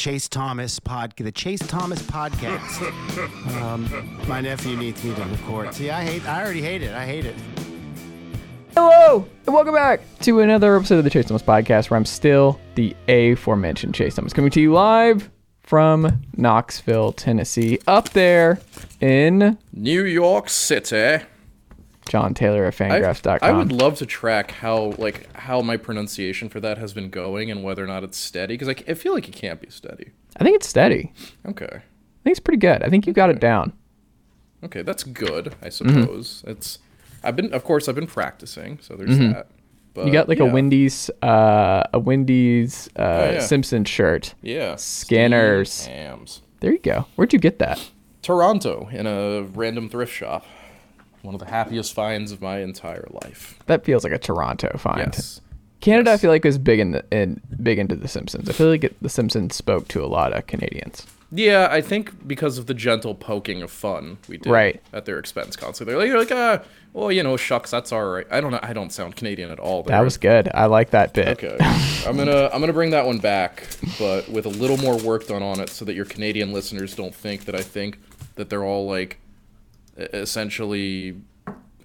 [0.00, 3.60] Chase Thomas pod, the Chase Thomas podcast.
[3.60, 3.86] um,
[4.26, 5.74] my nephew needs me to record.
[5.74, 6.26] See, I hate.
[6.26, 6.94] I already hate it.
[6.94, 7.34] I hate it.
[8.74, 12.58] Hello, and welcome back to another episode of the Chase Thomas podcast, where I'm still
[12.76, 15.28] the aforementioned Chase Thomas, coming to you live
[15.60, 18.58] from Knoxville, Tennessee, up there
[19.02, 21.26] in New York City.
[22.08, 23.38] Jon Tayler at I, Fangraphs.com.
[23.48, 27.50] I would love to track how like how my pronunciation for that has been going
[27.50, 30.10] and whether or not it's steady because i feel like it can't be steady.
[30.36, 31.12] I think it's steady.
[31.46, 31.80] Okay, I
[32.24, 32.82] think it's pretty good.
[32.82, 33.72] I think you got it down.
[34.64, 35.54] okay, that's good.
[35.62, 36.00] I Mm-hmm.
[36.00, 36.78] suppose it's.
[37.22, 39.48] I've been, of course, I've been practicing, so there's that.
[39.92, 40.06] But Mm-hmm.
[40.06, 40.44] You got like yeah.
[40.44, 43.40] a Wendy's, uh, a Wendy's uh, Oh, yeah.
[43.40, 44.34] Simpson shirt.
[44.40, 45.84] yeah Scanners.
[45.86, 46.42] Hams.
[46.60, 47.06] There you go.
[47.16, 47.90] Where'd you get that?
[48.22, 50.46] Toronto in a random thrift shop.
[51.22, 53.58] One of the happiest finds of my entire life.
[53.66, 54.98] That feels like a Toronto find.
[55.12, 55.40] Yes.
[55.80, 56.20] Canada, I Yes.
[56.22, 58.48] feel like was big in the in big into The Simpsons.
[58.48, 61.06] I feel like it, The Simpsons spoke to a lot of Canadians.
[61.32, 64.82] Yeah, I think because of the gentle poking of fun we did Right.
[64.92, 65.92] at their expense constantly.
[65.94, 68.26] They're like, you're like, ah, well, you know, shucks, that's all right.
[68.32, 68.58] I don't know.
[68.62, 69.84] I don't sound Canadian at all.
[69.84, 70.50] That was good.
[70.52, 71.28] I like that bit.
[71.42, 71.56] okay.
[72.06, 73.62] I'm gonna I'm gonna bring that one back,
[73.98, 77.14] but with a little more work done on it, so that your Canadian listeners don't
[77.14, 77.98] think that I think
[78.34, 79.18] that they're all like,
[80.12, 81.16] essentially.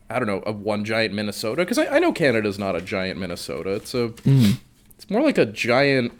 [0.07, 3.19] I don't know, a one giant Minnesota because I, I know Canada's not a giant
[3.19, 3.71] Minnesota.
[3.71, 4.57] It's a, Mm.
[4.95, 6.11] it's more like a giant.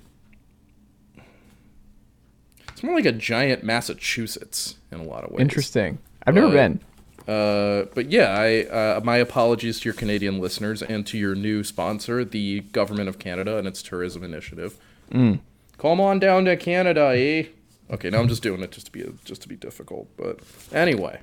[2.69, 5.41] It's more like a giant Massachusetts in a lot of ways.
[5.41, 5.99] Interesting.
[6.25, 6.79] I've never But- been.
[7.27, 11.63] Uh, but yeah, I uh, my apologies to your Canadian listeners and to your new
[11.63, 14.77] sponsor, the Government of Canada and its tourism initiative.
[15.11, 15.39] Mm.
[15.79, 17.45] Come on down to Canada, eh?
[17.91, 20.08] Okay, now I'm just doing it just to be just to be difficult.
[20.17, 20.39] But
[20.73, 21.19] anyway,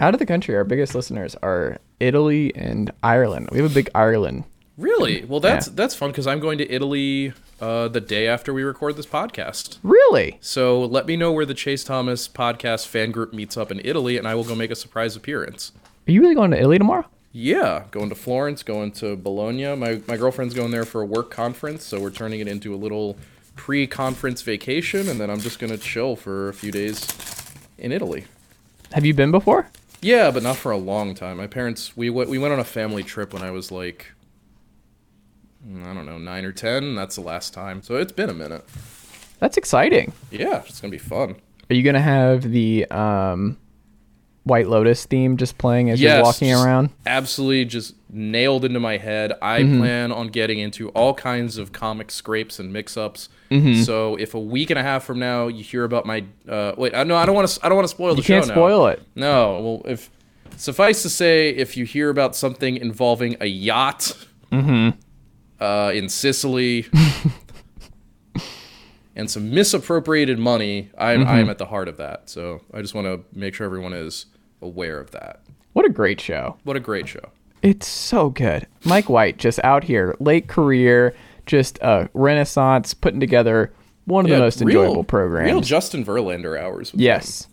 [0.00, 3.48] Out of the country, our biggest listeners are Italy and Ireland.
[3.52, 4.44] We have a big Ireland.
[4.76, 5.72] really, well that's Yeah.
[5.76, 9.78] that's fun because I'm going to Italy uh, the day after we record this podcast.
[9.82, 10.38] Really?
[10.40, 14.18] So let me know where the Chase Thomas podcast fan group meets up in Italy,
[14.18, 15.72] and I will go make a surprise appearance.
[16.06, 17.06] Are you really going to Italy tomorrow?
[17.32, 19.74] Yeah, going to Florence, going to Bologna.
[19.76, 22.76] My my girlfriend's going there for a work conference, so we're turning it into a
[22.76, 23.16] little
[23.56, 27.06] pre-conference vacation, and then I'm just gonna chill for a few days
[27.78, 28.24] in Italy.
[28.92, 29.68] Have you been before?
[30.00, 31.38] Yeah, but not for a long time.
[31.38, 34.12] My parents we went we went on a family trip when I was like
[35.66, 36.94] I don't know nine or ten.
[36.94, 38.64] That's the last time, so it's been a minute.
[39.38, 40.12] That's exciting.
[40.30, 41.36] Yeah, it's gonna be fun.
[41.70, 43.56] Are you gonna have the um,
[44.44, 46.90] White Lotus theme just playing as you're walking around?
[47.06, 49.32] Absolutely, just nailed into my head.
[49.42, 49.78] I Mm-hmm.
[49.80, 53.28] plan on getting into all kinds of comic scrapes and mix-ups.
[53.50, 53.82] Mm-hmm.
[53.82, 56.94] So if a week and a half from now you hear about my uh, wait,
[56.94, 57.64] I no, I don't want to.
[57.64, 58.34] I don't want to spoil the You show.
[58.36, 58.54] can't now.
[58.54, 59.02] spoil it.
[59.14, 60.10] No, well, if
[60.56, 64.12] suffice to say, if you hear about something involving a yacht
[64.52, 64.90] Mm-hmm.
[65.62, 66.86] uh, in Sicily.
[69.16, 70.90] And some misappropriated money.
[70.98, 71.28] I'm Mm-hmm.
[71.30, 72.28] I'm at the heart of that.
[72.28, 74.26] So I just want to make sure everyone is
[74.62, 75.42] aware of that.
[75.72, 76.56] What a great show.
[76.64, 77.30] What a great show.
[77.62, 78.66] It's so good.
[78.84, 81.14] Mike White just out here, late career,
[81.46, 83.72] just a renaissance, putting together
[84.04, 85.46] one of the most real- enjoyable programs.
[85.50, 86.92] Real Justin Verlander hours.
[86.92, 87.48] with yes.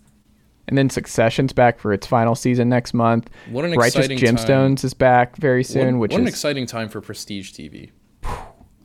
[0.68, 3.28] And then Succession's back for its final season next month.
[3.50, 7.00] What an Righteous Gemstones is back very soon, What, which what an exciting time for
[7.00, 7.90] Prestige TV.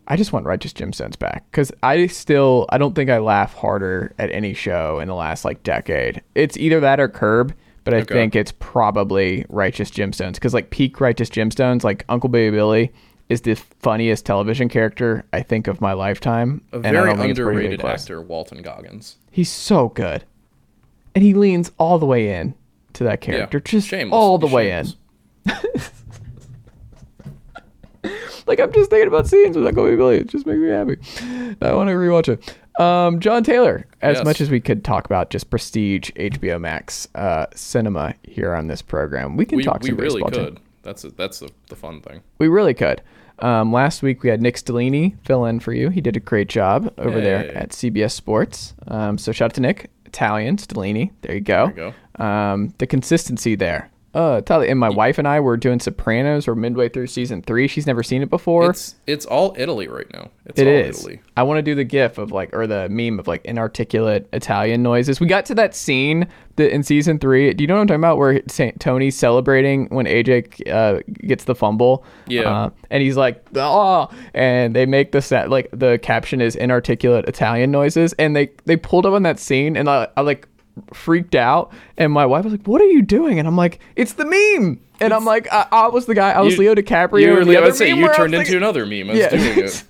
[0.08, 4.14] I just want Righteous Gemstones back because I still I don't think I laugh harder
[4.18, 6.22] at any show in the last like decade.
[6.34, 7.54] It's either that or Curb,
[7.88, 8.14] but I Okay.
[8.14, 12.92] think it's probably Righteous Gemstones because like peak Righteous Gemstones, like Uncle Baby Billy
[13.30, 16.62] is the funniest television character I think of my lifetime.
[16.72, 19.18] A very don't think it's particularly underrated actor, Walton Goggins.
[19.32, 20.24] He's so good,
[21.16, 22.54] and he leans all the way in
[22.94, 24.14] to that character, just Shameless.
[24.16, 24.96] all the He's way shameless.
[25.46, 25.82] in.
[28.46, 30.18] Like I'm just thinking about scenes with Uncle Baby Billy.
[30.20, 30.96] It just makes me happy.
[31.62, 32.56] I want to rewatch it.
[32.80, 33.84] Um, Jon Tayler.
[34.02, 34.26] As Yes.
[34.26, 38.82] much as we could talk about just prestige HBO Max uh, cinema here on this
[38.82, 40.52] program, we can We, talk we some really baseball too.
[40.52, 40.60] could.
[40.84, 42.22] That's a, that's the the fun thing.
[42.40, 43.02] We really could.
[43.40, 45.90] Um, last week we had Nick Stellini fill in for you.
[45.90, 48.74] He did a great job over there at CBS Sports.
[48.88, 51.12] Um, so shout out to Nick, Italian Stellini.
[51.22, 51.72] There you go.
[51.76, 53.90] There you Um, the consistency there.
[54.18, 56.48] Uh, and my wife and I were doing Sopranos.
[56.48, 57.68] We're midway through season three.
[57.68, 58.72] She's never seen it before.
[58.72, 60.32] It's it's all Italy right now.
[60.48, 61.00] It's It all is.
[61.02, 61.22] Italy.
[61.36, 64.82] I want to do the gif of like, or the meme of like inarticulate Italian
[64.82, 65.20] noises.
[65.20, 67.54] We got to that scene that in season three.
[67.54, 68.18] Do you know what I'm talking about?
[68.18, 72.04] Where Saint Tony's celebrating when AJ uh, gets the fumble.
[72.26, 72.50] Yeah.
[72.50, 77.26] Uh, and he's like, oh, and they make the set like the caption is inarticulate
[77.30, 80.48] Italian noises, and they they pulled up on that scene, and I, I like
[80.94, 84.14] freaked out, and my wife was like, "What are you doing?" And I'm like, "It's
[84.14, 86.32] the meme." And I'm like, I, I was the guy.
[86.32, 87.22] I was You- Leo DiCaprio.
[87.22, 89.10] You were, and the I other would say you turned into thinking- another meme.
[89.10, 89.30] I was Yeah.
[89.30, 89.84] doing it.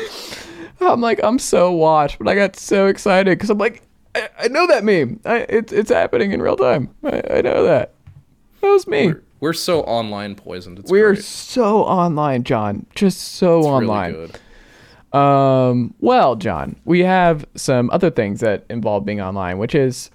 [0.80, 3.82] I'm like, I'm so watched, but I got so excited because I'm like,
[4.16, 5.20] I, I know that meme.
[5.24, 6.92] I, it's it's happening in real time.
[7.04, 7.92] I, I know that.
[8.60, 9.06] That was me.
[9.08, 10.80] We're, we're so online poisoned.
[10.80, 11.24] It's We're great.
[11.24, 12.86] so online, Jon.
[12.94, 14.12] Just so It's online.
[14.12, 14.40] Really good.
[15.12, 20.10] Um, well, Jon, we have some other things that involve being online, which is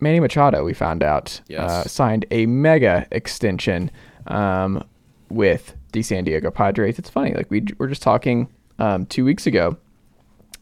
[0.00, 0.64] Manny Machado.
[0.64, 1.70] We found out Yes.
[1.70, 3.90] uh, signed a mega extension
[4.26, 4.84] um,
[5.30, 6.98] with the San Diego Padres.
[6.98, 8.48] It's funny, like we were just talking
[8.78, 9.76] um, two weeks ago.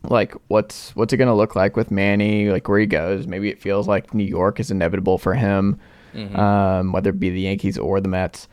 [0.04, 2.50] Like, what's what's it gonna look like with Manny?
[2.50, 3.26] Like where he goes?
[3.26, 5.80] Maybe it feels like New York is inevitable for him,
[6.34, 8.46] um, whether it be the Yankees or the Mets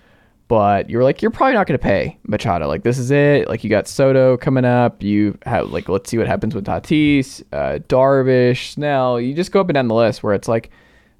[0.51, 2.67] but you're like you're probably not going to pay Machado.
[2.67, 3.47] Like this is it.
[3.47, 5.01] Like you got Soto coming up.
[5.01, 9.21] You have like let's see what happens with Tatis, uh, Darvish, Snell.
[9.21, 10.69] You just go up and down the list where it's like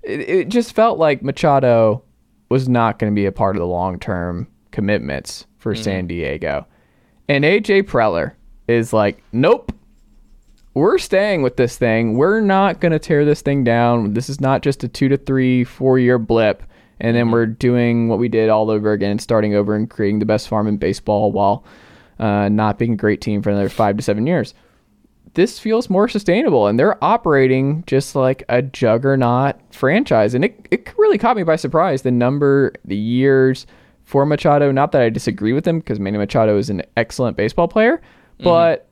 [0.04, 2.04] it, it just felt like Machado
[2.50, 6.68] was not going to be a part of the long term commitments for San Diego,
[7.30, 8.34] and AJ Preller
[8.68, 9.72] is like nope.
[10.74, 12.18] We're staying with this thing.
[12.18, 14.14] We're not going to tear this thing down.
[14.14, 16.64] This is not just a two to three, four year blip
[17.02, 20.26] and then we're doing what we did all over again, starting over and creating the
[20.26, 21.66] best farm in baseball while
[22.20, 24.54] uh, not being a great team for another five to seven years.
[25.34, 30.94] This feels more sustainable, and they're operating just like a juggernaut franchise, and it it
[30.98, 32.04] really caught me by surprise.
[32.04, 33.66] The number, the years
[34.04, 34.72] for Machado.
[34.72, 38.02] Not that I disagree with him, because Manny Machado is an excellent baseball player,
[38.44, 38.90] but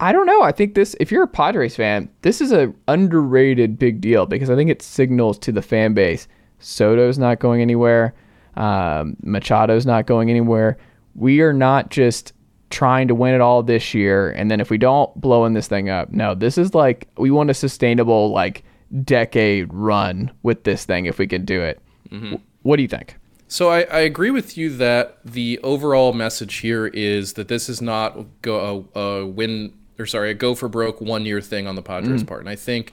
[0.00, 0.42] I don't know.
[0.42, 4.50] I think this, if you're a Padres fan, this is an underrated big deal because
[4.50, 6.26] I think it signals to the fan base
[6.66, 8.12] Soto's not going anywhere.
[8.56, 10.76] Um, Machado's not going anywhere.
[11.14, 12.32] We are not just
[12.70, 15.88] trying to win it all this year, and then if we don't blowing this thing
[15.88, 18.64] up, no, this is like we want a sustainable like
[19.04, 21.80] decade run with this thing if we can do it.
[22.10, 23.16] W- What do you think?
[23.48, 27.80] So I, I agree with you that the overall message here is that this is
[27.80, 31.76] not go a, a win or sorry a go for broke one year thing on
[31.76, 32.92] the Padres' part, and I think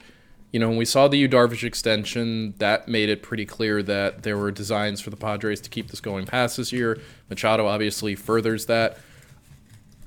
[0.54, 4.22] you know when we saw the Yu Darvish extension, that made it pretty clear that
[4.22, 7.00] there were designs for the Padres to keep this going past this year.
[7.28, 8.96] Machado obviously furthers that.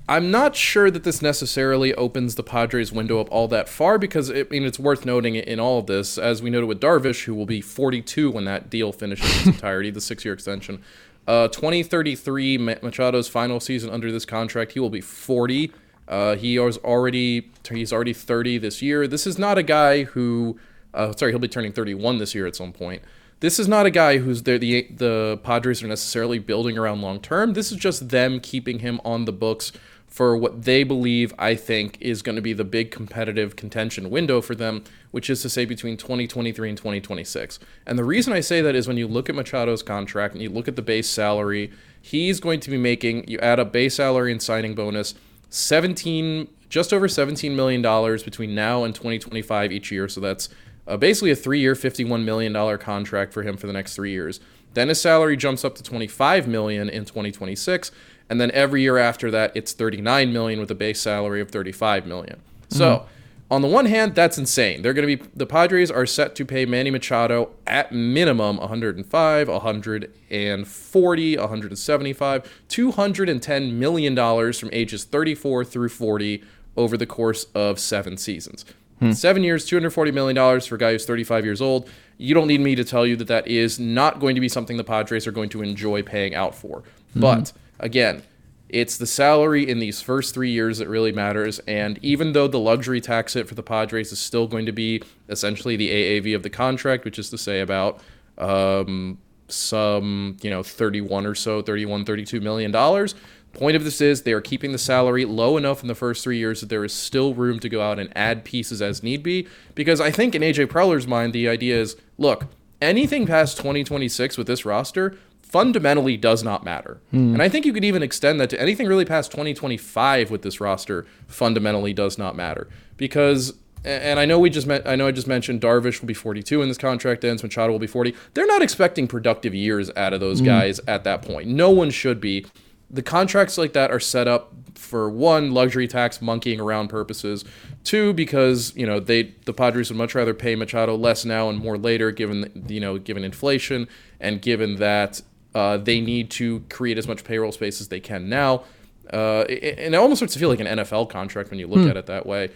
[0.08, 4.32] I'm not sure that this necessarily opens the Padres window up all that far because
[4.32, 7.36] I mean it's worth noting in all of this, as we noted with Darvish, who
[7.36, 10.82] will be 42 when that deal finishes in its entirety, the six-year extension.
[11.28, 15.74] Uh, 2033, Machado's final season under this contract, he will be 40.
[16.08, 19.08] Uh, he was already he's already 30 this year.
[19.08, 20.58] This is not a guy who,
[20.94, 23.02] uh, sorry, he'll be turning 31 this year at some point.
[23.40, 24.58] This is not a guy who's there.
[24.58, 27.54] The the Padres are necessarily building around long term.
[27.54, 29.72] This is just them keeping him on the books
[30.08, 34.42] for what they believe, I think, is going to be the big competitive contention window
[34.42, 37.60] for them, which is to say between 2023 and 2026.
[37.86, 40.50] And the reason I say that is when you look at Machado's contract and you
[40.50, 41.72] look at the base salary,
[42.02, 45.14] he's going to be making, you add up base salary and signing bonus,
[45.50, 50.08] 17, just over 17 million dollars between now and 2025 each year.
[50.08, 50.50] So that's
[50.88, 54.40] uh, basically a three-year, 51 million dollar contract for him for the next three years.
[54.74, 57.92] Then his salary jumps up to 25 million in 2026,
[58.30, 62.06] and then every year after that, it's 39 million with a base salary of 35
[62.06, 62.42] million.
[62.70, 63.06] So.
[63.50, 64.82] On the one hand, that's insane.
[64.82, 69.48] They're going to be the Padres are set to pay Manny Machado at minimum 105,
[69.48, 76.44] 140, 175, 210 million dollars from ages 34 through 40
[76.76, 78.66] over the course of 7 seasons.
[79.00, 79.12] Hmm.
[79.12, 81.90] 7 years, 240 million dollars for a guy who's 35 years old.
[82.18, 84.76] You don't need me to tell you that that is not going to be something
[84.76, 86.84] the Padres are going to enjoy paying out for.
[87.14, 87.22] Hmm.
[87.22, 88.24] But again,
[88.70, 91.60] it's the salary in these first three years that really matters.
[91.60, 95.02] And even though the luxury tax hit for the Padres is still going to be
[95.30, 98.02] essentially the AAV of the contract, which is to say about
[98.38, 103.16] um, some, you know, 31 or so, 31, 32 million dollars.
[103.54, 106.38] Point of this is they are keeping the salary low enough in the first three
[106.38, 109.48] years that there is still room to go out and add pieces as need be.
[109.74, 112.48] Because I think in AJ Preller's mind, the idea is look,
[112.82, 115.18] anything past 2026 with this roster
[115.50, 117.00] fundamentally does not matter.
[117.12, 117.34] Hmm.
[117.34, 120.60] And I think you could even extend that to anything really past 2025 with this
[120.60, 122.68] roster fundamentally does not matter.
[122.98, 123.54] Because
[123.86, 126.60] and I know we just met, I know I just mentioned Darvish will be 42
[126.60, 128.14] when this contract ends, Machado will be 40.
[128.34, 130.46] They're not expecting productive years out of those hmm.
[130.46, 131.48] guys at that point.
[131.48, 132.46] No one should be.
[132.90, 137.44] The contracts like that are set up for one luxury tax monkeying around purposes,
[137.84, 141.60] two because you know they the Padres would much rather pay Machado less now and
[141.60, 143.90] more later, given you know given inflation
[144.22, 145.22] and given that
[145.58, 148.64] uh, they need to create as much payroll space as they can now.
[149.12, 151.98] Uh, and it almost starts to feel like an NFL contract when you look at
[151.98, 152.52] it that way.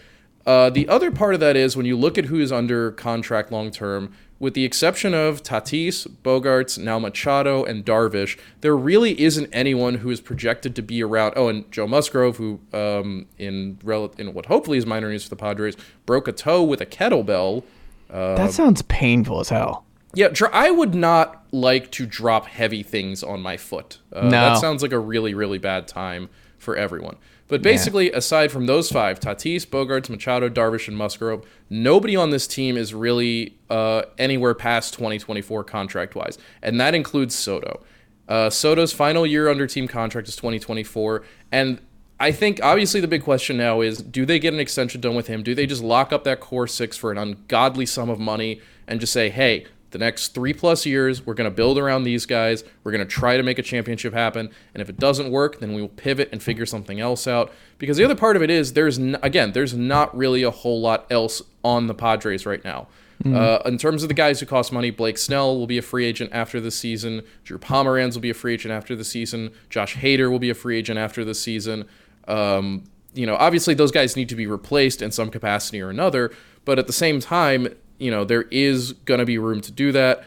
[0.45, 3.51] Uh, the other part of that is when you look at who is under contract
[3.51, 9.49] long term, with the exception of Tatis, Bogaerts, now Machado, and Darvish, there really isn't
[9.51, 11.33] anyone who is projected to be around.
[11.35, 15.29] Oh, and Joe Musgrove, who um, in rel- in what hopefully is minor news for
[15.29, 17.63] the Padres, broke a toe with a kettlebell.
[18.09, 19.85] that sounds painful as hell.
[20.13, 23.99] Yeah, I would not like to drop heavy things on my foot.
[24.13, 24.29] Uh, No.
[24.29, 27.17] That sounds like a really, really bad time for everyone.
[27.47, 32.47] But basically, aside from those five, Tatis, Bogaerts, Machado, Darvish, and Musgrove, nobody on this
[32.47, 36.37] team is really uh, anywhere past 2024 contract wise.
[36.61, 37.83] And that includes Soto.
[38.29, 41.23] Uh, Soto's final year under team contract is 2024.
[41.51, 41.81] And
[42.21, 45.27] I think obviously the big question now is do they get an extension done with
[45.27, 45.43] him?
[45.43, 49.01] Do they just lock up that core six for an ungodly sum of money and
[49.01, 52.63] just say, hey, the next three plus years, we're going to build around these guys.
[52.83, 54.49] We're going to try to make a championship happen.
[54.73, 57.51] And if it doesn't work, then we will pivot and figure something else out.
[57.77, 60.81] Because the other part of it is there's, n- again, there's not really a whole
[60.81, 62.87] lot else on the Padres right now.
[63.23, 66.05] Uh, in terms of the guys who cost money, Blake Snell will be a free
[66.05, 67.21] agent after the season.
[67.43, 69.51] Drew Pomeranz will be a free agent after the season.
[69.69, 71.85] Josh Hader will be a free agent after the season.
[72.27, 76.31] Um, you know, obviously those guys need to be replaced in some capacity or another,
[76.65, 77.67] but at the same time,
[78.01, 80.23] you know, there is going to be room to do that,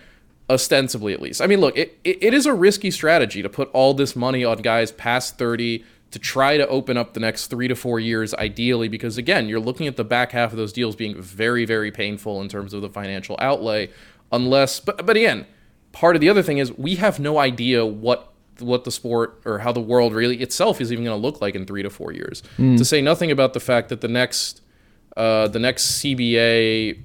[0.49, 1.43] ostensibly at least.
[1.43, 4.45] I mean, look, it, it, it is a risky strategy to put all this money
[4.45, 8.33] on guys past 30 to try to open up the next three to four years,
[8.35, 11.91] ideally, because again, you're looking at the back half of those deals being very, very
[11.91, 13.91] painful in terms of the financial outlay,
[14.31, 15.45] unless, but, but again,
[15.91, 19.59] part of the other thing is we have no idea what what the sport or
[19.59, 22.13] how the world really itself is even going to look like in three to four
[22.13, 22.41] years.
[22.77, 24.61] To say nothing about the fact that the next
[25.17, 27.03] uh, the next CBA,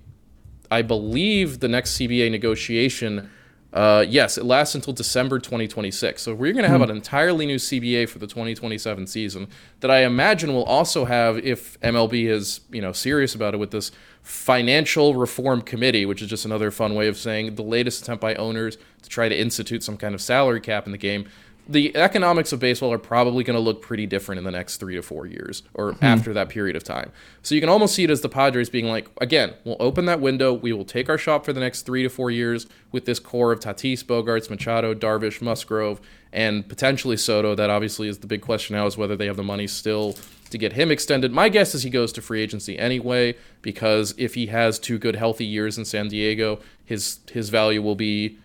[0.72, 3.30] I believe the next CBA negotiation,
[3.74, 6.22] uh, yes, it lasts until December 2026.
[6.22, 9.48] So we're going to have an entirely new CBA for the 2027 season
[9.80, 13.72] that I imagine will also have, if MLB is you know serious about it, with
[13.72, 18.22] this financial reform committee, which is just another fun way of saying the latest attempt
[18.22, 21.28] by owners to try to institute some kind of salary cap in the game.
[21.70, 24.96] The economics of baseball are probably going to look pretty different in the next three
[24.96, 26.04] to four years or hmm.
[26.04, 27.12] after that period of time.
[27.44, 30.20] So you can almost see it as the Padres being like, again, we'll open that
[30.20, 30.52] window.
[30.52, 33.52] We will take our shop for the next three to four years with this core
[33.52, 36.02] of Tatis, Bogaerts, Machado, Darvish, Musgrove,
[36.34, 37.54] and potentially Soto.
[37.54, 40.16] That obviously is the big question now is whether they have the money still
[40.50, 41.32] to get him extended.
[41.32, 45.16] My guess is he goes to free agency anyway, because if he has two good
[45.16, 48.40] healthy years in San Diego, his his value will be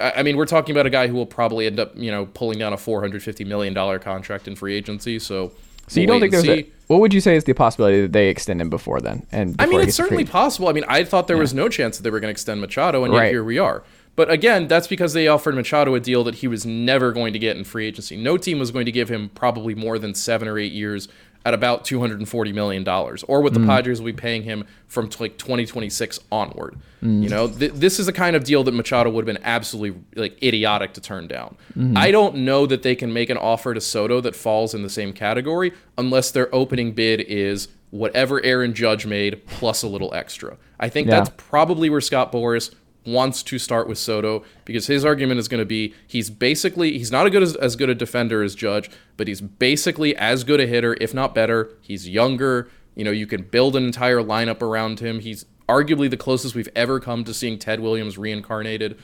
[0.00, 2.26] I I mean, we're talking about a guy who will probably end up, you know,
[2.26, 5.18] pulling down a four hundred fifty million dollar contract in free agency.
[5.18, 5.52] So,
[5.86, 8.12] So you we'll don't think there's a, what would you say is the possibility that
[8.12, 9.26] they extend him before then?
[9.32, 10.68] And I mean, it's certainly possible.
[10.68, 13.04] I mean, I thought there was no chance that they were going to extend Machado,
[13.04, 13.30] and yet Right.
[13.30, 13.82] here we are.
[14.16, 17.38] But again, that's because they offered Machado a deal that he was never going to
[17.38, 18.16] get in free agency.
[18.16, 21.06] No team was going to give him probably more than seven or eight years
[21.44, 23.66] at about two hundred and forty million dollars, or what the mm.
[23.66, 26.76] Padres will be paying him from t- like twenty twenty six onward.
[27.00, 27.30] You mm.
[27.30, 30.42] know, th- this is the kind of deal that Machado would have been absolutely like
[30.42, 31.56] idiotic to turn down.
[31.76, 31.96] Mm-hmm.
[31.96, 34.90] I don't know that they can make an offer to Soto that falls in the
[34.90, 40.56] same category unless their opening bid is whatever Aaron Judge made plus a little extra.
[40.78, 41.16] I think Yeah.
[41.16, 42.74] that's probably where Scott Boras
[43.08, 47.10] wants to start with Soto because his argument is going to be he's basically he's
[47.10, 50.60] not a good as, as good a defender as Judge, but he's basically as good
[50.60, 51.70] a hitter, if not better.
[51.80, 52.68] He's younger.
[52.94, 55.20] You know, you can build an entire lineup around him.
[55.20, 58.98] He's arguably the closest we've ever come to seeing Ted Williams reincarnated.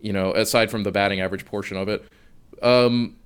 [0.00, 2.04] You know, aside from the batting average portion of it.
[2.62, 3.16] Um,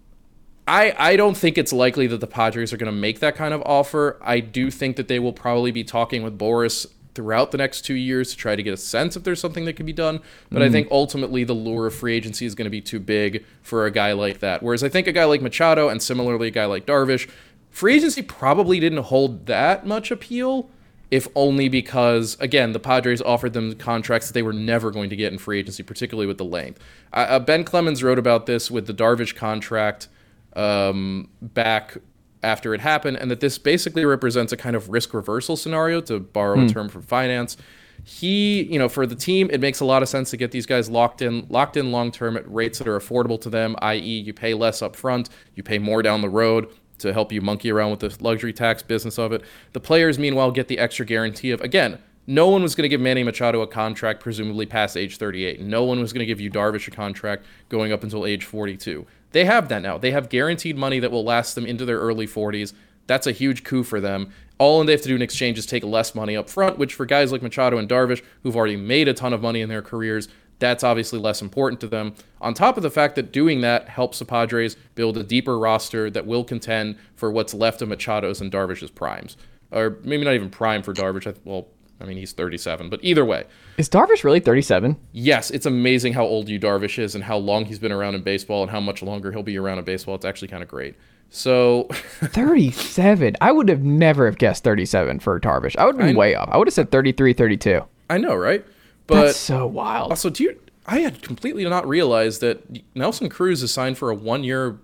[0.68, 3.54] I, I don't think it's likely that the Padres are going to make that kind
[3.54, 4.18] of offer.
[4.20, 7.94] I do think that they will probably be talking with Boras throughout the next two
[7.94, 10.20] years to try to get a sense if there's something that can be done.
[10.50, 13.44] But I think ultimately the lure of free agency is going to be too big
[13.62, 14.62] for a guy like that.
[14.62, 17.28] Whereas I think a guy like Machado and similarly a guy like Darvish,
[17.70, 20.70] free agency probably didn't hold that much appeal.
[21.10, 25.16] If only because, again, the Padres offered them contracts that they were never going to
[25.16, 26.80] get in free agency, particularly with the length.
[27.14, 30.08] Uh, ben Clemens wrote about this with the Darvish contract
[30.54, 31.96] um, back
[32.42, 36.20] after it happened, and that this basically represents a kind of risk reversal scenario, to
[36.20, 36.66] borrow a hmm.
[36.68, 37.56] term from finance.
[38.04, 40.66] He, you know, for the team, it makes a lot of sense to get these
[40.66, 43.76] guys locked in, locked in long term at rates that are affordable to them.
[43.80, 46.68] I.e., you pay less up front, you pay more down the road
[46.98, 49.42] to help you monkey around with the luxury tax business of it.
[49.72, 51.98] The players, meanwhile, get the extra guarantee of again.
[52.26, 55.62] No one was going to give Manny Machado a contract, presumably past age 38.
[55.62, 59.06] No one was going to give Yu Darvish a contract going up until age 42.
[59.32, 59.98] They have that now.
[59.98, 62.72] They have guaranteed money that will last them into their early 40s.
[63.06, 64.30] That's a huge coup for them.
[64.58, 67.06] All they have to do in exchange is take less money up front, which for
[67.06, 70.28] guys like Machado and Darvish, who've already made a ton of money in their careers,
[70.58, 72.14] that's obviously less important to them.
[72.40, 76.10] On top of the fact that doing that helps the Padres build a deeper roster
[76.10, 79.36] that will contend for what's left of Machado's and Darvish's primes.
[79.70, 81.32] Or maybe not even prime for Darvish.
[81.44, 81.68] Well,
[82.00, 83.44] I mean, he's 37, but either way,
[83.76, 84.96] Is Darvish really 37?
[85.12, 88.22] yes, it's amazing how old Yu Darvish is and how long he's been around in
[88.22, 90.14] baseball and how much longer he'll be around in baseball.
[90.14, 90.94] It's actually kind of great.
[91.30, 91.84] So
[92.22, 93.36] 37.
[93.40, 95.76] I would have never have guessed 37 for Darvish.
[95.76, 96.48] I would have been way off.
[96.50, 97.82] I would have said 33, 32.
[98.08, 98.64] I know, right?
[99.06, 100.10] But That's so wild.
[100.10, 100.58] Also, do you?
[100.86, 102.64] I had completely not realized that
[102.94, 104.78] Nelson Cruz is signed for a one-year.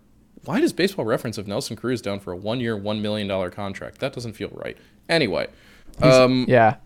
[0.45, 4.01] Why does Baseball Reference have Nelson Cruz down for a one-year, one million dollar contract?
[4.01, 4.77] That doesn't feel right.
[5.09, 5.47] Anyway,
[6.03, 6.77] um, Yeah.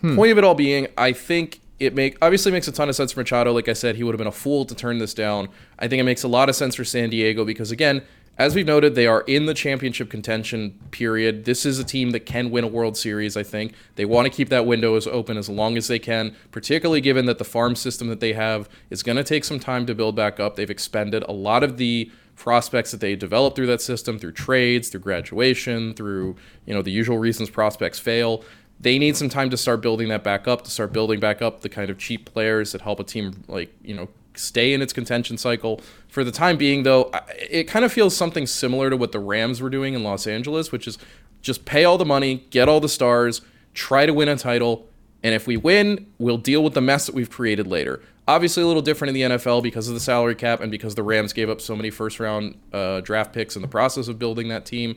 [0.00, 0.16] Hmm.
[0.16, 3.12] point of it all being, I think it make obviously makes a ton of sense
[3.12, 3.52] for Machado.
[3.52, 5.48] Like I said, he would have been a fool to turn this down.
[5.78, 8.02] I think it makes a lot of sense for San Diego because again,
[8.38, 11.44] as we've noted, they are in the championship contention period.
[11.44, 13.74] This is a team that can win a World Series, I think.
[13.96, 17.26] They want to keep that window as open as long as they can, particularly given
[17.26, 20.16] that the farm system that they have is going to take some time to build
[20.16, 20.56] back up.
[20.56, 24.88] They've expended a lot of the prospects that they developed through that system through trades,
[24.88, 28.42] through graduation, through, you know, the usual reasons prospects fail
[28.80, 31.60] they need some time to start building that back up, to start building back up
[31.60, 34.92] the kind of cheap players that help a team like you know stay in its
[34.92, 35.80] contention cycle.
[36.08, 39.60] For the time being, though, it kind of feels something similar to what the Rams
[39.60, 40.98] were doing in Los Angeles, which is
[41.42, 43.42] just pay all the money, get all the stars,
[43.74, 44.86] try to win a title,
[45.22, 48.00] and if we win, we'll deal with the mess that we've created later.
[48.26, 51.02] Obviously, a little different in the NFL because of the salary cap and because the
[51.02, 54.48] Rams gave up so many first round uh, draft picks in the process of building
[54.48, 54.96] that team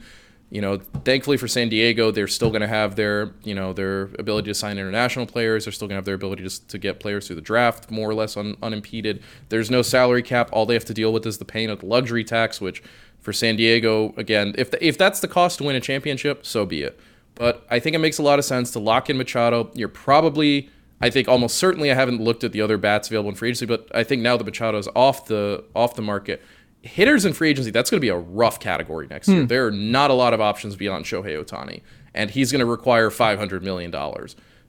[0.53, 4.03] you know, thankfully for San Diego, they're still going to have their, you know, their
[4.19, 5.65] ability to sign international players.
[5.65, 8.07] They're still going to have their ability to, to get players through the draft more
[8.07, 9.23] or less un, unimpeded.
[9.49, 10.49] There's no salary cap.
[10.51, 12.83] All they have to deal with is the pain of the luxury tax, which
[13.19, 16.67] for San Diego, again, if the, if that's the cost to win a championship, so
[16.67, 16.99] be it.
[17.33, 19.71] But I think it makes a lot of sense to lock in Machado.
[19.73, 20.69] You're probably,
[21.01, 23.65] I think almost certainly, I haven't looked at the other bats available in free agency,
[23.65, 26.43] but I think now that Machado is off the off the market,
[26.83, 29.41] hitters in free agency, that's going to be a rough category next year.
[29.41, 29.47] Hmm.
[29.47, 31.81] There are not a lot of options beyond Shohei Ohtani,
[32.13, 33.91] and he's going to require $500 million.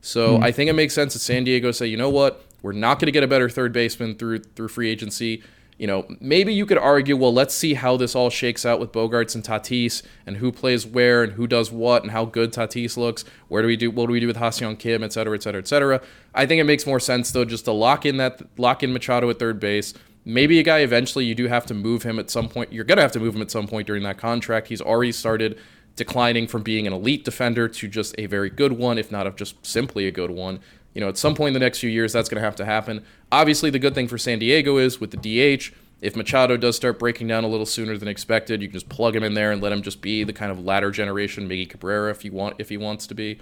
[0.01, 0.43] So hmm.
[0.43, 3.07] I think it makes sense that San Diego say, you know what, we're not going
[3.07, 5.43] to get a better third baseman through through free agency.
[5.77, 8.93] You know, maybe you could argue, well, let's see how this all shakes out with
[8.93, 12.97] Bogaerts and Tatis, and who plays where, and who does what, and how good Tatis
[12.97, 13.25] looks.
[13.49, 13.91] Where do we do?
[13.91, 16.01] What do we do with Ha-Seong Kim, et cetera, et cetera, et cetera.
[16.33, 19.29] I think it makes more sense though, just to lock in that lock in Machado
[19.31, 19.95] at third base.
[20.25, 22.73] Maybe a guy eventually you do have to move him at some point.
[22.73, 24.69] You're gonna have to move him at some point during that contract.
[24.69, 25.59] He's already started
[25.97, 29.37] declining from being an elite defender to just a very good one, if not of
[29.37, 30.61] just simply a good one.
[30.95, 32.65] You know, at some point in the next few years, that's going to have to
[32.65, 33.05] happen.
[33.33, 36.99] Obviously, the good thing for San Diego is with the DH, if Machado does start
[36.99, 39.63] breaking down a little sooner than expected, you can just plug him in there and
[39.63, 42.69] let him just be the kind of latter generation Miggy Cabrera if you want, if
[42.69, 43.39] he wants to be.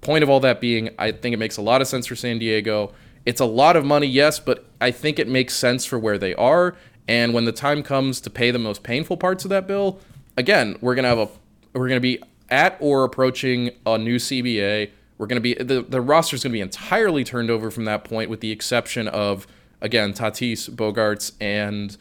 [0.00, 2.38] Point of all that being, I think it makes a lot of sense for San
[2.38, 2.92] Diego.
[3.28, 6.34] It's a lot of money, yes, but I think it makes sense for where they
[6.36, 6.74] are.
[7.06, 10.00] And when the time comes to pay the most painful parts of that bill,
[10.38, 11.28] again, we're gonna have a
[11.74, 14.92] we're to be at or approaching a new CBA.
[15.18, 18.30] We're to be the the roster is to be entirely turned over from that point,
[18.30, 19.46] with the exception of
[19.82, 21.98] again Tatis, Bogaerts, and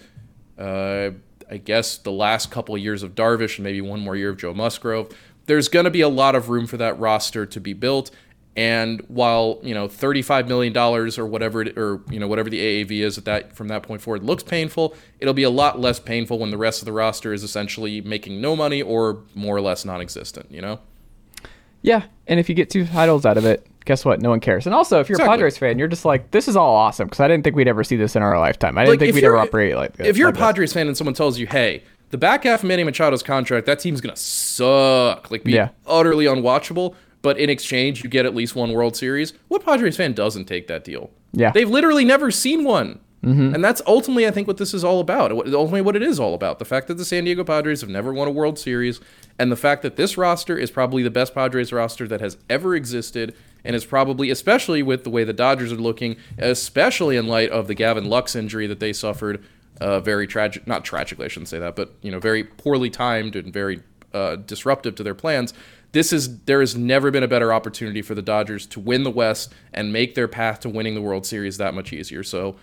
[0.57, 1.11] uh,
[1.51, 4.37] I guess the last couple of years of Darvish and maybe one more year of
[4.37, 5.13] Joe Musgrove.
[5.45, 8.11] There's to be a lot of room for that roster to be built.
[8.57, 12.59] And while you know thirty-five million dollars or whatever, it, or you know whatever the
[12.59, 15.99] AAV is at that from that point forward looks painful, it'll be a lot less
[15.99, 19.61] painful when the rest of the roster is essentially making no money or more or
[19.61, 20.47] less non-existent.
[20.51, 20.79] You know,
[21.83, 24.21] Yeah, and if you get two titles out of it, guess what?
[24.21, 24.65] No one cares.
[24.65, 25.33] And also, if you're Exactly.
[25.35, 27.67] a Padres fan, you're just like, this is all awesome because I didn't think we'd
[27.67, 28.75] ever see this in our lifetime.
[28.77, 30.07] I didn't Like, think we'd ever operate like this.
[30.07, 30.45] if you're like a this.
[30.47, 33.77] Padres fan and someone tells you, "Hey, the back half of Manny Machado's contract, that
[33.79, 35.69] team's gonna suck, like be Yeah.
[35.85, 39.33] utterly unwatchable," but in exchange you get at least one World Series.
[39.47, 41.09] What Padres fan doesn't take that deal?
[41.33, 41.51] Yeah.
[41.51, 42.99] they've literally never seen one.
[43.53, 45.31] And that's ultimately, I think, what this is all about.
[45.31, 46.59] Ultimately, what it is all about.
[46.59, 49.01] The fact that the San Diego Padres have never won a World Series,
[49.37, 52.73] and the fact that this roster is probably the best Padres roster that has ever
[52.73, 57.49] existed, and is probably, especially with the way the Dodgers are looking, especially in light
[57.49, 59.43] of the Gavin Lux injury that they suffered,
[59.81, 63.35] uh, very tragic, not tragically, I shouldn't say that, but you know, very poorly timed
[63.35, 63.81] and very
[64.13, 65.53] uh, disruptive to their plans.
[65.91, 69.11] This is there has never been a better opportunity for the Dodgers to win the
[69.11, 72.23] West and make their path to winning the World Series that much easier.
[72.23, 72.55] So,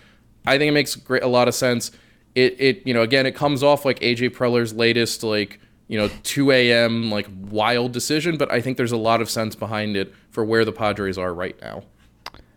[0.46, 1.90] I think it makes great, a lot of sense.
[2.34, 6.10] It it you know again it comes off like AJ Preller's latest like you know
[6.22, 7.10] 2 a.m.
[7.10, 10.64] like wild decision, but I think there's a lot of sense behind it for where
[10.64, 11.84] the Padres are right now.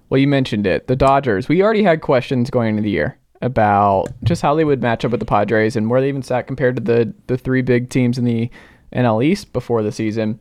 [0.09, 0.87] Well, you mentioned it.
[0.87, 1.49] The Dodgers.
[1.49, 5.11] We already had questions going into the year about just how they would match up
[5.11, 8.17] with the Padres and where they even sat compared to the the three big teams
[8.17, 8.49] in the
[8.93, 10.39] NL East before the season.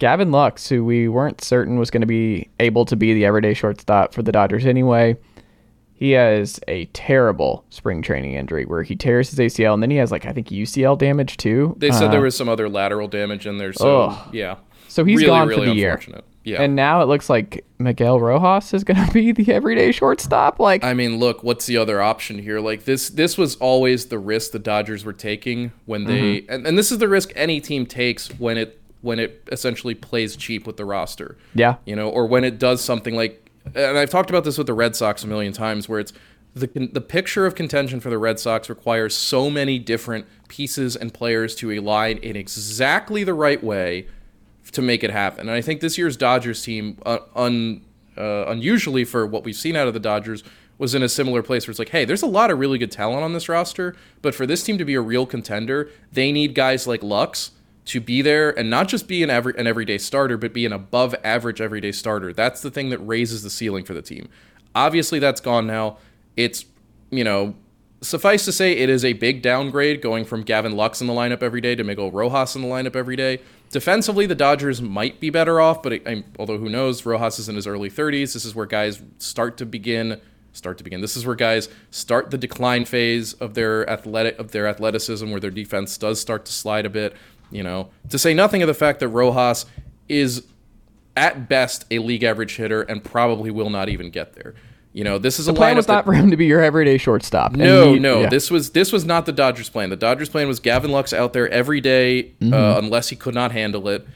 [0.00, 3.54] Gavin Lux, who we weren't certain was going to be able to be the everyday
[3.54, 5.16] shortstop for the Dodgers anyway,
[5.92, 9.98] he has a terrible spring training injury where he tears his ACL and then he
[9.98, 11.76] has like I think UCL damage too.
[11.78, 14.34] They said Uh, there was some other lateral damage in there, so Ugh.
[14.34, 14.56] yeah.
[14.88, 16.00] So he's really, gone really for the year.
[16.42, 16.62] Yeah.
[16.62, 20.58] And now it looks like Miguel Rojas is going to be the everyday shortstop.
[20.58, 22.60] Like, I mean, look, what's the other option here?
[22.60, 26.78] Like this this was always the risk the Dodgers were taking when they and, and
[26.78, 30.76] this is the risk any team takes when it when it essentially plays cheap with
[30.76, 31.36] the roster.
[31.54, 31.76] yeah.
[31.86, 34.74] You know, or when it does something like and I've talked about this with the
[34.74, 36.12] Red Sox a million times where it's
[36.54, 41.12] the the picture of contention for the Red Sox requires so many different pieces and
[41.14, 44.06] players to align in exactly the right way
[44.72, 45.48] to make it happen.
[45.48, 47.82] And I think this year's Dodgers team, uh, un,
[48.16, 50.42] uh, unusually for what we've seen out of the Dodgers,
[50.78, 52.90] was in a similar place where it's like, hey, there's a lot of really good
[52.90, 56.54] talent on this roster, but for this team to be a real contender, they need
[56.54, 57.50] guys like Lux
[57.90, 60.72] to be there and not just be an every an everyday starter, but be an
[60.72, 62.32] above average everyday starter.
[62.32, 64.28] That's the thing that raises the ceiling for the team.
[64.74, 65.98] Obviously, that's gone now.
[66.36, 66.64] It's
[67.10, 67.54] you know
[68.02, 71.42] suffice to say, it is a big downgrade going from Gavin Lux in the lineup
[71.42, 73.40] every day to Miguel Rojas in the lineup every day.
[73.70, 77.56] Defensively, the Dodgers might be better off, but it, although who knows, Rojas is in
[77.56, 78.32] his early 30s.
[78.32, 80.20] This is where guys start to begin.
[80.52, 81.00] Start to begin.
[81.00, 85.38] This is where guys start the decline phase of their athletic of their athleticism, where
[85.38, 87.14] their defense does start to slide a bit.
[87.50, 89.66] You know, to say nothing of the fact that Rojas
[90.08, 90.44] is
[91.16, 94.54] at best a league average hitter and probably will not even get there.
[94.92, 96.60] You know, this is The a plan was that- not for him to be your
[96.60, 97.52] everyday shortstop.
[97.52, 98.22] No, he- no.
[98.22, 98.28] yeah.
[98.28, 99.90] This was this was not the Dodgers' plan.
[99.90, 102.52] The Dodgers' plan was Gavin Lux out there every day, Mm-hmm.
[102.54, 104.06] uh, unless he could not handle it.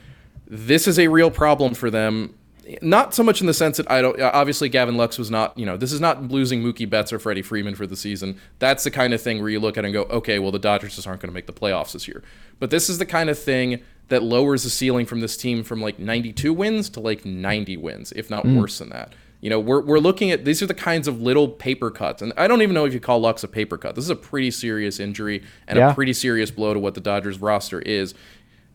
[0.49, 2.35] This is a real problem for them.
[2.83, 4.21] Not so much in the sense that I don't.
[4.21, 5.57] Obviously, Gavin Lux was not.
[5.59, 8.39] You know, this is not losing Mookie Betts or Freddie Freeman for the season.
[8.59, 10.59] That's the kind of thing where you look at it and go, okay, well, the
[10.59, 12.23] Dodgers just aren't going to make the playoffs this year.
[12.61, 15.81] But this is the kind of thing that lowers the ceiling from this team from
[15.81, 18.61] like 92 wins to like 90 wins, if not Mm.
[18.61, 19.13] worse than that.
[19.41, 22.23] You know, we're, we're looking at these are the kinds of little paper cuts.
[22.23, 23.95] And I don't even know if you call Lux a paper cut.
[23.95, 25.91] This is a pretty serious injury and Yeah.
[25.91, 28.15] a pretty serious blow to what the Dodgers roster is.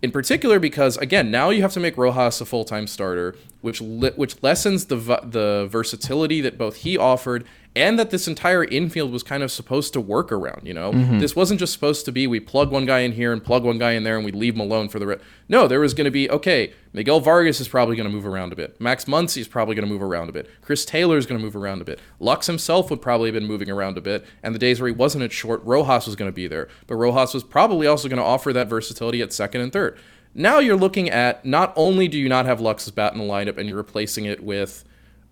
[0.02, 3.82] In particular, because again, now you have to make Rojas a full time starter, which
[3.82, 8.64] li- which lessens the v- the versatility that both he offered and that this entire
[8.64, 10.66] infield was kind of supposed to work around.
[10.66, 13.44] You know, this wasn't just supposed to be we plug one guy in here and
[13.44, 15.22] plug one guy in there and we leave him alone for the rest.
[15.48, 16.74] No, there was going to be okay.
[16.94, 18.82] Miguel Vargas is probably going to move around a bit.
[18.82, 20.50] Max Muncy is probably going to move around a bit.
[20.62, 22.00] Chris Taylor is going to move around a bit.
[22.20, 24.26] Lux himself would probably have been moving around a bit.
[24.42, 26.68] And the days where he wasn't at short, Rojas was going to be there.
[26.88, 29.98] But Rojas was probably also going to offer that versatility at second and third.
[30.34, 33.58] Now you're looking at not only do you not have Lux's bat in the lineup
[33.58, 34.84] and you're replacing it with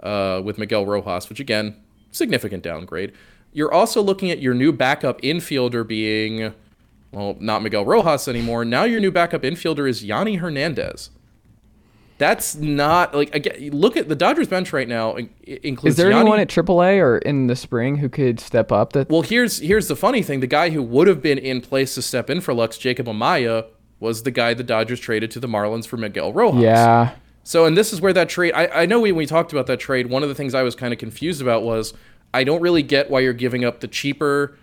[0.01, 1.75] uh, with Miguel Rojas, which again,
[2.11, 3.13] significant downgrade.
[3.53, 6.53] You're also looking at your new backup infielder being,
[7.11, 8.65] well, not Miguel Rojas anymore.
[8.65, 11.09] Now your new backup infielder is Yonny Hernandez.
[12.17, 13.71] That's not like again.
[13.71, 15.17] Look at the Dodgers bench right now.
[15.45, 18.93] Includes Is there Yonny, anyone at AAA or in the spring who could step up?
[18.93, 21.93] That well, here's here's the funny thing: the guy who would have been in place
[21.93, 23.67] to step in for Lux, Jacob Amaya,
[23.99, 26.61] was the guy the Dodgers traded to the Marlins for Miguel Rojas.
[26.61, 27.11] yeah,
[27.47, 28.51] So, and this is where that trade.
[28.51, 30.75] I, I know when we talked about that trade, one of the things I was
[30.75, 31.93] kind of confused about was
[32.33, 34.57] I don't really get why you're giving up the cheaper,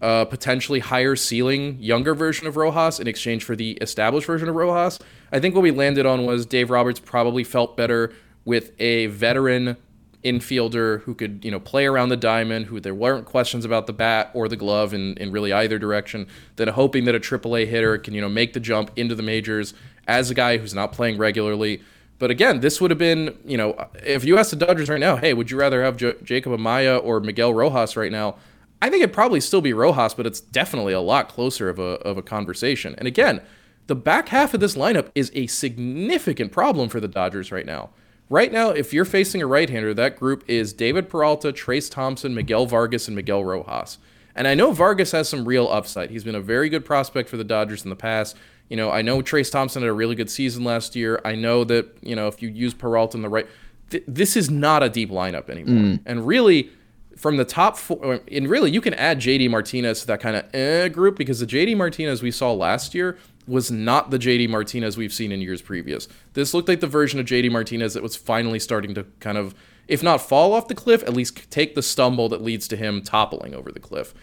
[0.00, 4.54] uh, potentially higher ceiling, younger version of Rojas in exchange for the established version of
[4.54, 4.98] Rojas.
[5.30, 8.10] I think what we landed on was Dave Roberts probably felt better
[8.46, 9.76] with a veteran
[10.24, 13.92] infielder who could, you know, play around the diamond, who there weren't questions about the
[13.92, 16.26] bat or the glove in, in really either direction,
[16.56, 19.74] than hoping that a AAA hitter can, you know, make the jump into the majors
[20.08, 21.82] as a guy who's not playing regularly.
[22.20, 25.16] But again, this would have been, you know, if you asked the Dodgers right now,
[25.16, 28.36] hey, would you rather have Jacob Amaya or Miguel Rojas right now?
[28.82, 31.98] I think it'd probably still be Rojas, but it's definitely a lot closer of a,
[32.02, 32.94] of a conversation.
[32.98, 33.40] And again,
[33.86, 37.90] the back half of this lineup is a significant problem for the Dodgers right now.
[38.28, 42.66] Right now, if you're facing a right-hander, that group is David Peralta, Trayce Thompson, Miguel
[42.66, 43.98] Vargas, and Miguel Rojas.
[44.36, 46.10] And I know Vargas has some real upside.
[46.10, 48.36] He's been a very good prospect for the Dodgers in the past.
[48.70, 51.20] You know, I know Trayce Thompson had a really good season last year.
[51.24, 53.46] I know that, you know, if you use Peralta in the right,
[53.90, 55.98] th- this is not a deep lineup anymore.
[56.06, 56.70] And really,
[57.16, 60.54] from the top four, and really, you can add JD Martinez to that kind of
[60.54, 64.96] eh group because the JD Martinez we saw last year was not the JD Martinez
[64.96, 66.06] we've seen in years previous.
[66.34, 69.54] This looked like the version of JD Martinez that was finally starting to kind of,
[69.88, 73.02] if not fall off the cliff, at least take the stumble that leads to him
[73.02, 74.14] toppling over the cliff.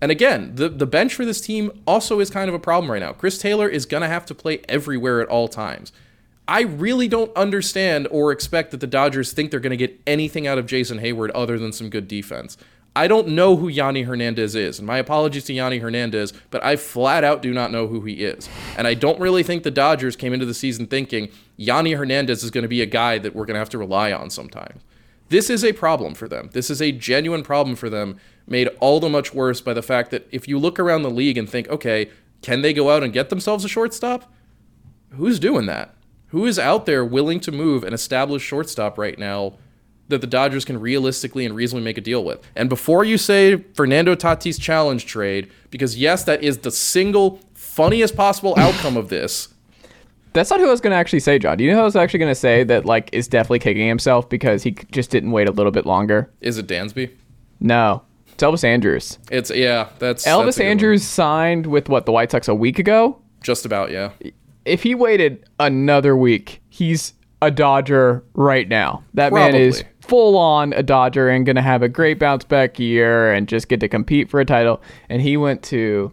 [0.00, 3.00] And again, the, the bench for this team also is kind of a problem right
[3.00, 3.12] now.
[3.12, 5.92] Chris Taylor is going to have to play everywhere at all times.
[6.46, 10.46] I really don't understand or expect that the Dodgers think they're going to get anything
[10.46, 12.58] out of Jason Heyward other than some good defense.
[12.96, 16.76] I don't know who Yonny Hernandez is, and my apologies to Yonny Hernandez, but I
[16.76, 18.48] flat out do not know who he is.
[18.76, 22.52] And I don't really think the Dodgers came into the season thinking Yonny Hernandez is
[22.52, 24.80] going to be a guy that we're going to have to rely on sometimes.
[25.28, 26.50] This is a problem for them.
[26.52, 30.10] This is a genuine problem for them, made all the much worse by the fact
[30.10, 32.10] that if you look around the league and think, okay,
[32.42, 34.30] can they go out and get themselves a shortstop?
[35.10, 35.94] Who's doing that?
[36.28, 39.54] Who is out there willing to move an established shortstop right now
[40.08, 42.46] that the Dodgers can realistically and reasonably make a deal with?
[42.54, 48.14] And before you say Fernando Tatis challenge trade, because yes, that is the single funniest
[48.16, 49.53] possible outcome of this.
[50.34, 51.56] That's not who I was going to actually say, Jon.
[51.56, 53.88] Do you know who I was actually going to say that like is definitely kicking
[53.88, 56.30] himself because he just didn't wait a little bit longer?
[56.40, 57.10] Is it Dansby?
[57.60, 59.18] No, it's Elvis Andrus.
[59.30, 60.70] It's yeah, that's Elvis that's a good one.
[60.72, 63.22] Andrus signed with what the White Sox a week ago.
[63.42, 64.10] Just about, yeah.
[64.64, 69.04] If he waited another week, he's a Dodger right now.
[69.14, 72.78] That man is full on a Dodger and going to have a great bounce back
[72.78, 74.82] year and just get to compete for a title.
[75.08, 76.12] And he went to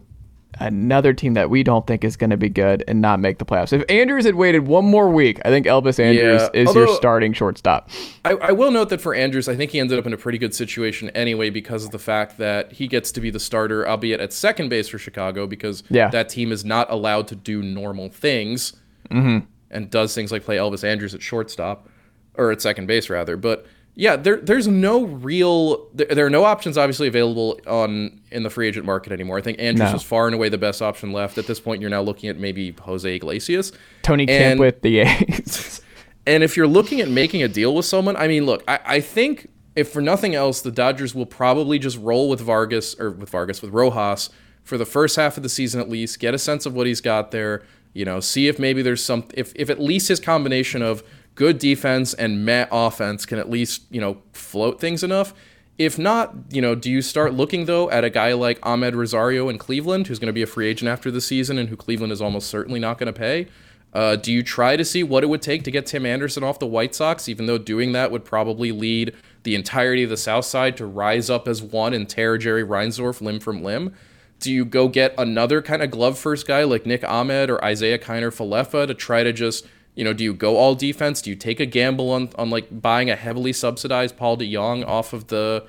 [0.60, 3.44] another team that we don't think is going to be good and not make the
[3.44, 3.72] playoffs.
[3.72, 7.32] If Andrus had waited one more week, I think Elvis Andrus Yeah, is your starting
[7.32, 7.88] shortstop.
[8.24, 10.38] I, I will note that for Andrus, I think he ended up in a pretty
[10.38, 14.20] good situation anyway because of the fact that he gets to be the starter, albeit
[14.20, 16.08] at second base for Chicago, because Yeah.
[16.10, 18.74] that team is not allowed to do normal things
[19.10, 19.46] mm-hmm.
[19.70, 21.88] and does things like play Elvis Andrus at shortstop
[22.34, 23.36] or at second base rather.
[23.36, 28.42] But yeah, there there's no real there, there are no options obviously available on in
[28.42, 29.38] the free agent market anymore.
[29.38, 29.96] I think Andrus No.
[29.96, 31.80] is far and away the best option left at this point.
[31.80, 33.72] You're now looking at maybe Jose Iglesias.
[34.02, 35.80] Tony Kemp And- with the A's.
[36.24, 39.00] And if you're looking at making a deal with someone, I mean, look, I, I
[39.00, 43.28] think if for nothing else, the Dodgers will probably just roll with Vargas or with
[43.28, 44.30] Vargas with Rojas
[44.62, 47.00] for the first half of the season at least, get a sense of what he's
[47.00, 47.64] got there.
[47.92, 51.02] You know, see if maybe there's some if if at least his combination of
[51.34, 55.34] good defense and meh offense can at least you know float things enough.
[55.78, 59.48] If not, you know, do you start looking though at a guy like Amed Rosario
[59.48, 62.12] in Cleveland, who's going to be a free agent after the season and who Cleveland
[62.12, 63.48] is almost certainly not going to pay?
[63.92, 66.58] Uh, do you try to see what it would take to get Tim Anderson off
[66.58, 70.46] the White Sox, even though doing that would probably lead the entirety of the South
[70.46, 73.94] Side to rise up as one and tear Jerry Reinsdorf limb from limb?
[74.38, 77.98] Do you go get another kind of glove first guy like Nick Ahmed or Isiah
[77.98, 81.20] Kiner Falefa to try to just, you know, do you go all defense?
[81.20, 85.12] Do you take a gamble on, on like buying a heavily subsidized Paul DeJong off
[85.12, 85.66] of the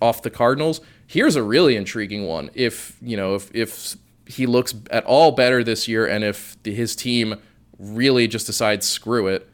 [0.00, 0.80] off the Cardinals.
[1.06, 2.50] Here's a really intriguing one.
[2.54, 6.74] If you know, if if he looks at all better this year, and if the,
[6.74, 7.36] his team
[7.78, 9.48] really just decides screw it,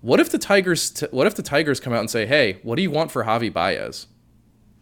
[0.00, 0.90] what if the Tigers?
[0.90, 3.24] T- what if the Tigers come out and say, "Hey, what do you want for
[3.24, 4.06] Javi Baez?"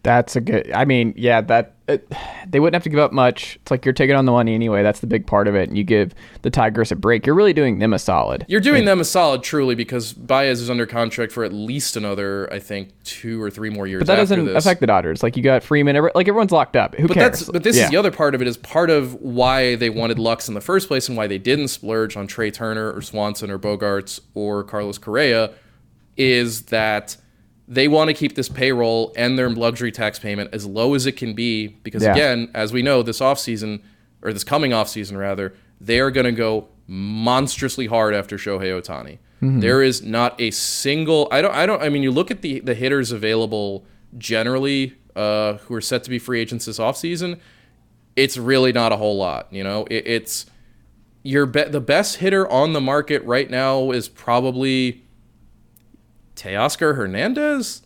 [0.05, 0.71] That's a good.
[0.71, 2.07] I mean, yeah, that it,
[2.47, 3.55] they wouldn't have to give up much.
[3.61, 4.83] It's like you're taking on the money anyway.
[4.83, 5.67] That's the big part of it.
[5.67, 6.13] And you give
[6.43, 7.25] the Tigers a break.
[7.25, 8.45] You're really doing them a solid.
[8.47, 12.51] You're doing them a solid, truly, because Baez is under contract for at least another,
[12.53, 14.01] I think, two or three more years.
[14.01, 14.63] But that doesn't this.
[14.63, 15.23] affect the Dodgers.
[15.23, 15.95] Like you got Freeman.
[15.95, 16.93] every- Like everyone's locked up.
[16.95, 17.39] Who But cares?
[17.39, 17.85] that's but this Yeah.
[17.85, 20.61] is the other part of it is part of why they wanted Lux in the
[20.61, 24.63] first place and why they didn't splurge on Trea Turner or Swanson or Bogaerts or
[24.63, 25.51] Carlos Correa
[26.17, 27.17] is that
[27.67, 31.13] they want to keep this payroll and their luxury tax payment as low as it
[31.13, 32.11] can be because Yeah.
[32.13, 33.81] again, as we know, this offseason
[34.21, 39.17] or this coming offseason rather, they are going to go monstrously hard after Shohei Ohtani.
[39.41, 42.61] There is not a single I don't I don't I mean you look at the
[42.61, 43.85] the hitters available
[44.17, 47.39] generally uh, who are set to be free agents this offseason,
[48.15, 49.47] it's really not a whole lot.
[49.51, 50.45] You know, it, it's
[51.21, 55.04] your be- the best hitter on the market right now is probably
[56.35, 57.81] Teoscar Hernandez.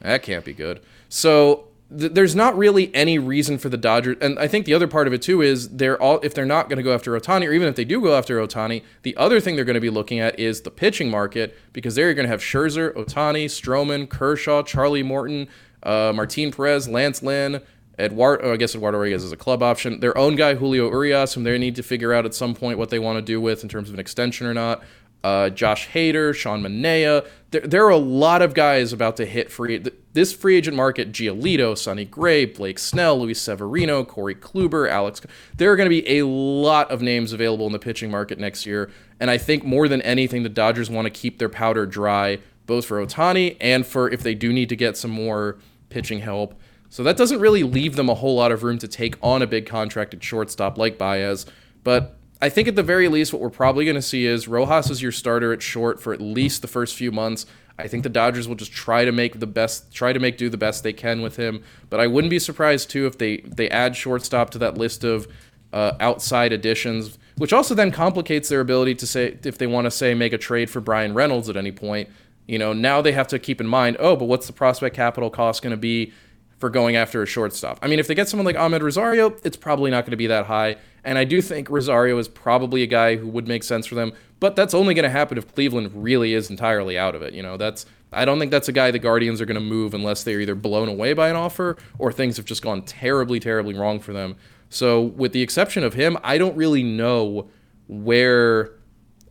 [0.00, 0.80] That can't be good.
[1.08, 4.86] So th- there's not really any reason for the Dodgers, and I think the other
[4.86, 7.48] part of it too is they're all if they're not going to go after Ohtani,
[7.48, 9.90] or even if they do go after Ohtani, the other thing they're going to be
[9.90, 14.62] looking at is the pitching market because they're going to have Scherzer, Ohtani, Stroman, Kershaw,
[14.62, 15.48] Charlie Morton,
[15.82, 17.60] uh, Martin Perez, Lance Lynn.
[17.98, 20.00] Eduard, oh, I guess Eduardo Rodriguez is a club option.
[20.00, 22.90] Their own guy, Julio Urias, whom they need to figure out at some point what
[22.90, 24.82] they want to do with in terms of an extension or not.
[25.24, 27.26] Uh, Josh Hader, Sean Manaea.
[27.50, 29.82] There, there are a lot of guys about to hit free.
[30.12, 35.20] This free agent market: Giolito, Sonny Gray, Blake Snell, Luis Severino, Corey Kluber, Alex.
[35.56, 38.66] There are going to be a lot of names available in the pitching market next
[38.66, 42.38] year, and I think more than anything, the Dodgers want to keep their powder dry,
[42.66, 46.54] both for Ohtani and for if they do need to get some more pitching help.
[46.88, 49.46] So that doesn't really leave them a whole lot of room to take on a
[49.46, 51.46] big contracted shortstop like Baez.
[51.82, 54.90] But I think at the very least, what we're probably going to see is Rojas
[54.90, 57.46] is your starter at short for at least the first few months.
[57.78, 60.48] I think the Dodgers will just try to make the best, try to make do
[60.48, 61.62] the best they can with him.
[61.90, 65.28] But I wouldn't be surprised too if they they add shortstop to that list of
[65.72, 69.90] uh, outside additions, which also then complicates their ability to say if they want to
[69.90, 72.08] say make a trade for Bryan Reynolds at any point.
[72.46, 75.30] You know, now they have to keep in mind, oh, but what's the prospect capital
[75.30, 76.12] cost going to be
[76.58, 77.78] for going after a shortstop?
[77.82, 80.28] I mean, if they get someone like Amed Rosario, it's probably not going to be
[80.28, 80.76] that high.
[81.06, 84.12] And I do think Rosario is probably a guy who would make sense for them,
[84.40, 87.32] but that's only going to happen if Cleveland really is entirely out of it.
[87.32, 89.94] You know, that's I don't think that's a guy the Guardians are going to move
[89.94, 93.74] unless they're either blown away by an offer or things have just gone terribly, terribly
[93.74, 94.36] wrong for them.
[94.68, 97.48] So, with the exception of him, I don't really know
[97.86, 98.72] where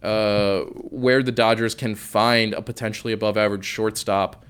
[0.02, 4.46] uh, where the Dodgers can find a potentially above average shortstop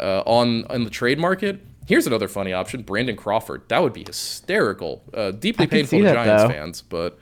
[0.00, 1.60] uh, on on the trade market.
[1.86, 3.62] Here's another funny option: Brandon Crawford.
[3.68, 5.02] That would be hysterical.
[5.14, 6.48] Uh, deeply painful to that, Giants though.
[6.48, 7.18] fans, but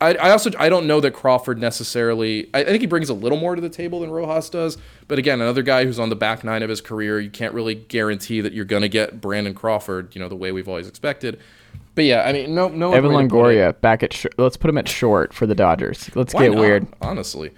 [0.00, 2.48] I, I also I don't know that Crawford necessarily.
[2.54, 4.78] I, I think he brings a little more to the table than Rojas does.
[5.08, 7.18] But again, another guy who's on the back nine of his career.
[7.18, 10.14] You can't really guarantee that you're going to get Brandon Crawford.
[10.14, 11.40] You know the way we've always expected.
[11.94, 12.92] But yeah, I mean, no, no.
[12.92, 13.58] Evan way to put it.
[13.58, 14.12] Longoria back at.
[14.12, 16.14] Sh- let's put him at short for the Dodgers.
[16.14, 16.86] Let's Why get not, weird.
[17.02, 17.52] honestly.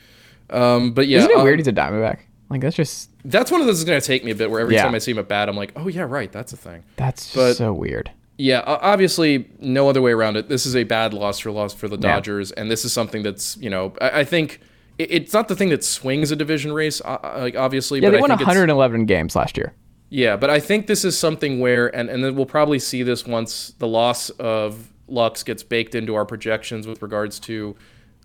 [0.48, 2.20] Um, but yeah, Isn't it um, weird he's a Diamondback?
[2.48, 4.50] Like that's just That's one of those that's going to take me a bit.
[4.50, 4.84] Where every Yeah.
[4.84, 6.82] time I see him at bat, I'm like, oh yeah, right, that's a thing.
[6.96, 8.10] that's But- so weird.
[8.42, 10.48] Yeah, obviously, no other way around it.
[10.48, 12.14] This is a bad loss for loss for the Yeah.
[12.14, 14.60] Dodgers, and this is something that's you know I, I think
[14.98, 18.00] it, it's not the thing that swings a division race, uh, uh, like obviously.
[18.00, 19.74] Yeah, but they I won think 111 games last year.
[20.08, 23.26] Yeah, but I think this is something where, and, and then we'll probably see this
[23.26, 27.76] once the loss of Lux gets baked into our projections with regards to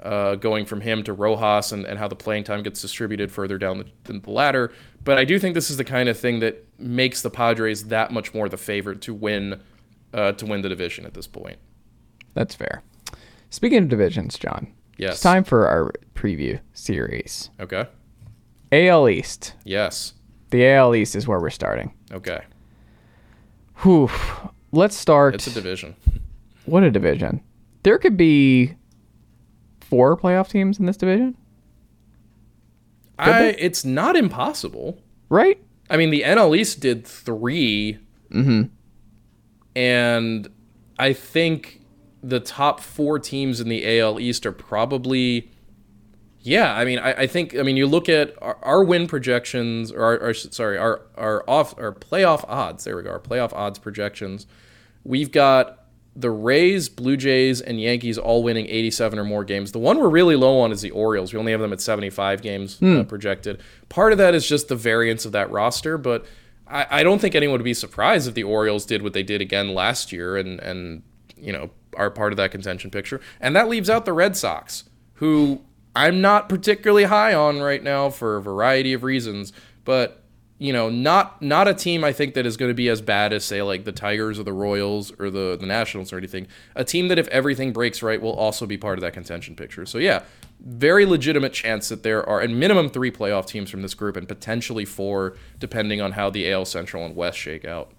[0.05, 3.57] uh, going from him to Rojas and, and how the playing time gets distributed further
[3.57, 4.71] down the, the ladder.
[5.03, 8.11] But I do think this is the kind of thing that makes the Padres that
[8.11, 9.61] much more the favorite to win
[10.13, 11.57] uh, to win the division at this point.
[12.35, 12.83] That's fair.
[13.49, 14.71] Speaking of divisions, Jon.
[14.97, 15.13] Yes.
[15.15, 17.49] It's time for our preview series.
[17.59, 17.85] Okay.
[18.71, 19.53] AL East.
[19.63, 20.13] Yes.
[20.51, 21.93] The AL East is where we're starting.
[22.11, 22.43] Okay.
[23.77, 24.09] Whew.
[24.71, 25.35] Let's start.
[25.35, 25.95] It's a division.
[26.65, 27.41] what a division.
[27.83, 28.75] There could be
[29.89, 31.35] four playoff teams in this division,
[33.17, 33.55] I, they?
[33.57, 35.01] it's not impossible.
[35.29, 35.59] right?
[35.89, 37.99] I mean, the NL East did 3
[38.31, 38.63] Mm-hmm.
[39.75, 40.47] and
[40.97, 41.81] I think
[42.23, 45.51] the top four teams in the AL East are probably,
[46.41, 46.73] yeah.
[46.73, 50.03] I mean, I, I think I mean you look at our, our win projections or
[50.03, 52.83] our, our sorry our our off our playoff odds.
[52.83, 53.11] There we go.
[53.11, 54.47] Our playoff odds projections.
[55.03, 55.84] We've got
[56.15, 59.73] the Rays, Blue Jays, and Yankees all winning 87 or more games.
[59.73, 61.33] The one we're really low on is the Orioles.
[61.33, 63.59] We only have them at 75 games uh, projected.
[63.89, 66.25] Part of that is just the variance of that roster, but
[66.67, 69.41] I, I don't think anyone would be surprised if the Orioles did what they did
[69.41, 71.03] again last year and, and
[71.35, 73.19] you know, are part of that contention picture.
[73.41, 75.61] And that leaves out the Red Sox, who
[75.95, 80.23] I'm not particularly high on right now for a variety of reasons, but
[80.57, 83.33] you know, not not a team I think that is going to be as bad
[83.33, 86.47] as say like the Tigers or the Royals or the the Nationals or anything.
[86.75, 89.85] A team that if everything breaks right will also be part of that contention picture.
[89.85, 90.23] So yeah,
[90.65, 94.27] very legitimate chance that there are at minimum 3 playoff teams from this group and
[94.27, 97.91] potentially 4 depending on how the AL Central and West shake out.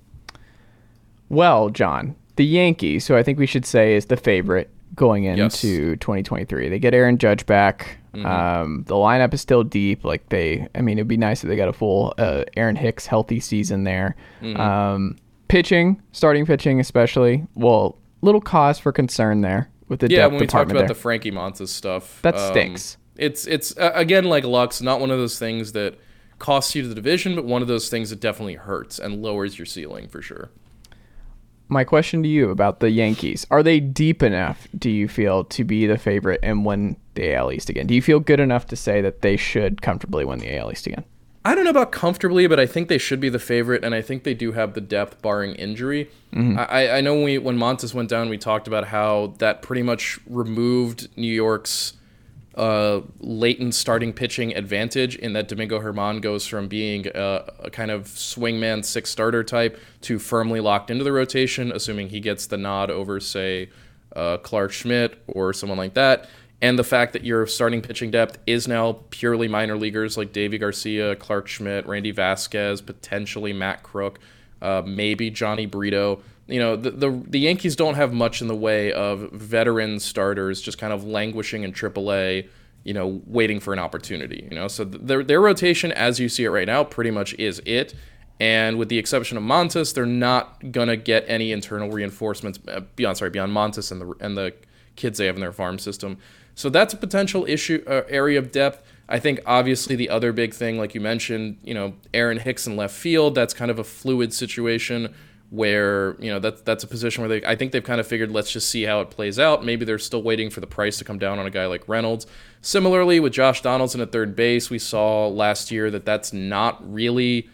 [1.29, 5.63] Well, Jon, the Yankees, who I think we should say is the favorite going Yes.
[5.63, 6.69] into 2023.
[6.69, 7.99] They get Aaron Judge back.
[8.25, 10.05] Um, the lineup is still deep.
[10.05, 13.07] Like they, I mean, it'd be nice if they got a full uh, Aaron Hicks
[13.07, 14.17] healthy season there.
[14.43, 15.17] Um,
[15.49, 17.47] pitching, starting pitching, especially.
[17.55, 20.89] Well, little cause for concern there with the yeah, when we talked about there.
[20.89, 22.97] the Frankie Montas stuff, That um, stinks.
[23.17, 25.99] It's it's uh, again like Lux, not one of those things that
[26.39, 29.67] costs you the division, but one of those things that definitely hurts and lowers your
[29.67, 30.51] ceiling for sure.
[31.69, 34.69] My question to you about the Yankees: Are they deep enough?
[34.79, 37.87] Do you feel to be the favorite and win the AL East again?
[37.87, 40.87] Do you feel good enough to say that they should comfortably win the AL East
[40.87, 41.05] again?
[41.45, 44.03] I don't know about comfortably, but I think they should be the favorite, and I
[44.03, 46.11] think they do have the depth, barring injury.
[46.59, 49.83] I, I know when we when Montas went down, we talked about how that pretty
[49.83, 51.93] much removed New York's
[52.57, 57.91] uh, latent starting pitching advantage in that Domingo Germán goes from being a, a kind
[57.91, 62.57] of swingman six starter type to firmly locked into the rotation, assuming he gets the
[62.57, 63.69] nod over, say,
[64.17, 66.29] uh, Clarke Schmidt or someone like that.
[66.63, 70.59] And the fact that your starting pitching depth is now purely minor leaguers like Deivi
[70.59, 74.19] Garcia, Clarke Schmidt, Randy Vasquez, potentially Matt Krook,
[74.63, 76.23] uh, maybe Jhony Brito.
[76.47, 80.61] You know, the, the the Yankees don't have much in the way of veteran starters
[80.61, 82.49] just kind of languishing in AAA,
[82.85, 84.49] you know, waiting for an opportunity.
[84.51, 87.35] You know, so th- their their rotation, as you see it right now, pretty much
[87.35, 87.95] is it.
[88.39, 93.19] And with the exception of Montas, they're not gonna get any internal reinforcements uh, beyond
[93.19, 94.55] sorry beyond Montas and the and the
[94.95, 96.17] kids they have in their farm system.
[96.57, 98.83] So that's a potential issue uh, area of depth.
[99.09, 102.77] I think obviously the other big thing, like you mentioned, you know, Aaron Hicks in
[102.77, 103.37] left field.
[103.37, 105.15] That's kind of a fluid situation
[105.51, 108.33] where you know that's that's a position where they I think they've kind of figured
[108.33, 109.65] let's just see how it plays out.
[109.65, 112.27] Maybe they're still waiting for the price to come down on a guy like Reynolds.
[112.63, 117.49] Similarly with Josh Donaldson at third base, we saw last year that that's not really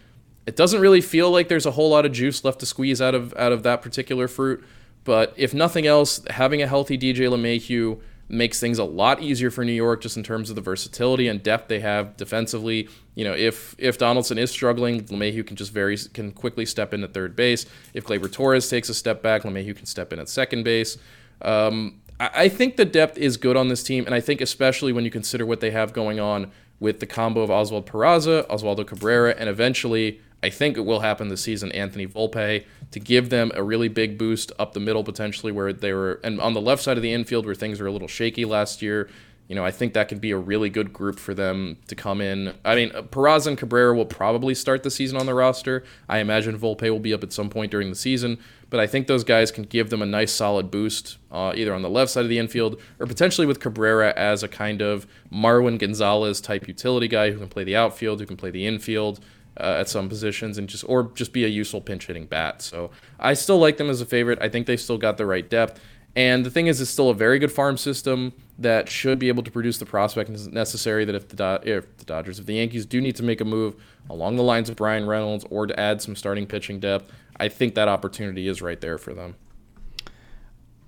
[0.47, 3.15] it doesn't really feel like there's a whole lot of juice left to squeeze out
[3.15, 4.65] of out of that particular fruit.
[5.05, 8.01] But if nothing else, having a healthy DJ LeMahieu
[8.33, 11.43] makes things a lot easier for New York just in terms of the versatility and
[11.43, 12.89] depth they have defensively.
[13.15, 17.05] You know, if if Donaldson is struggling, LeMahieu can just very can quickly step in
[17.05, 17.67] at third base.
[17.93, 20.97] If Gleyber Torres takes a step back, LeMahieu can step in at second base.
[21.43, 24.93] Um, I I think the depth is good on this team, and I think especially
[24.93, 28.85] when you consider what they have going on with the combo of Oswald Peraza, Oswaldo
[28.87, 33.53] Cabrera, and eventually, I think it will happen this season, Anthony Volpe, to give them
[33.55, 36.83] a really big boost up the middle potentially, where they were, and on the left
[36.83, 39.09] side of the infield where things were a little shaky last year.
[39.49, 42.23] You know, I think that could be a really good group for them to come
[42.23, 42.55] in.
[42.65, 45.85] I mean, Peraza and Cabrera will probably start the season on the roster.
[46.09, 48.39] I imagine Volpe will be up at some point during the season,
[48.71, 51.83] but I think those guys can give them a nice solid boost, uh, either on
[51.83, 55.79] the left side of the infield or potentially with Cabrera as a kind of Marwin
[55.79, 59.21] Gonzalez type utility guy who can play the outfield, who can play the infield.
[59.59, 62.63] Uh, at some positions and just or just be a useful pinch hitting bat.
[62.63, 62.91] So
[63.21, 64.39] I still like them as a favorite.
[64.41, 65.79] I think they've still got the right depth.
[66.17, 69.43] And the thing is, it's still a very good farm system that should be able
[69.43, 71.05] to produce the prospect necessary.
[71.05, 73.45] That if the Do- if the Dodgers, if the Yankees do need to make a
[73.45, 73.77] move
[74.09, 77.75] along the lines of Bryan Reynolds or to add some starting pitching depth, I think
[77.75, 79.37] that opportunity is right there for them.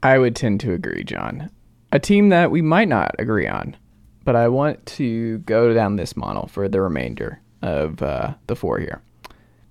[0.03, 1.51] I would tend to agree, Jon.
[1.93, 3.77] A team that we might not agree on,
[4.25, 8.79] but I want to go down this model for the remainder of uh, the four
[8.79, 9.03] here.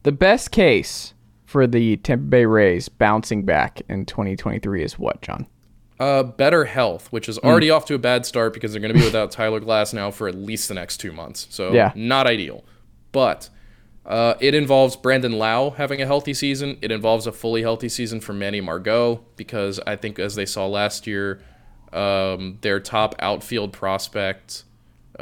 [0.04, 1.14] The best case
[1.46, 5.46] for the Tampa Bay Rays bouncing back in 2023 is what, Jon?
[6.00, 9.00] Uh, better health, which is already off to a bad start because they're going to
[9.00, 11.48] be without Tyler Glasnow for at least the next two months.
[11.52, 11.92] So Yeah.
[11.96, 12.66] not ideal.
[13.12, 13.50] But
[14.06, 16.78] uh, it involves Brandon Lowe having a healthy season.
[16.82, 20.66] It involves a fully healthy season for Manny Margot because I think as they saw
[20.66, 21.40] last year,
[21.94, 24.64] um, their top outfield prospect.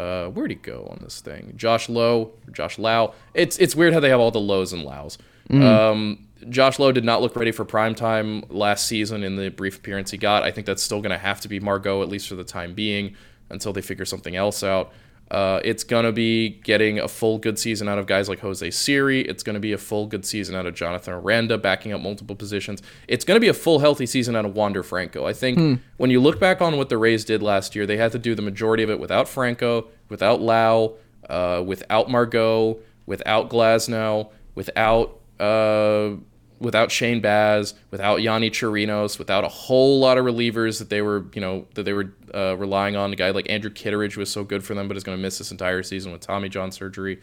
[0.01, 1.53] Uh, where'd he go on this thing?
[1.55, 3.13] Josh Lowe, Josh Lau.
[3.35, 5.17] It's it's weird how they have all the lows and lows.
[5.51, 9.77] Um, Josh Lowe did not look ready for prime time last season in the brief
[9.77, 10.43] appearance he got.
[10.43, 12.73] I think that's still going to have to be Margot at least for the time
[12.73, 13.15] being
[13.49, 14.91] until they figure something else out.
[15.32, 18.69] Uh, it's going to be getting a full good season out of guys like Jose
[18.69, 19.21] Siri.
[19.21, 22.36] It's going to be a full good season out of Jonathan Aranda, backing up multiple
[22.36, 22.82] positions.
[23.07, 25.25] It's going to be a full healthy season out of Wander Franco.
[25.25, 28.11] I think when you look back on what the Rays did last year, they had
[28.11, 30.95] to do the majority of it without Franco, without Lau,
[31.29, 36.17] uh, without Margot, without Glasnow, without uh,
[36.62, 41.26] without Shane Baz, without Yonny Chirinos, without a whole lot of relievers that they were,
[41.34, 43.12] you know, that they were uh, relying on.
[43.12, 45.39] A guy like Andrew Kittredge was so good for them, but is going to miss
[45.39, 47.20] this entire season with Tommy John surgery.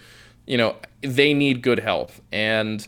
[0.47, 2.86] You know, they need good health, and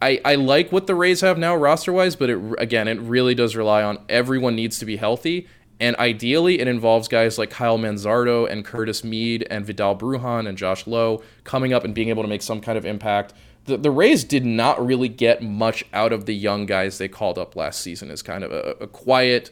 [0.00, 3.34] I I like what the Rays have now roster wise, but it again it really
[3.34, 5.48] does rely on everyone needs to be healthy.
[5.80, 10.58] And ideally, it involves guys like Kyle Manzardo and Curtis Mead and Vidal Brujan and
[10.58, 13.32] Josh Lowe coming up and being able to make some kind of impact
[13.70, 17.38] the, the Rays did not really get much out of the young guys they called
[17.38, 19.50] up last season as kind of a, a quiet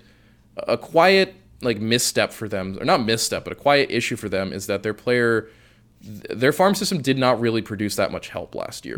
[0.57, 4.53] a quiet like misstep for them or not misstep but a quiet issue for them
[4.53, 5.49] is that their player
[6.01, 8.97] their farm system did not really produce that much help last year.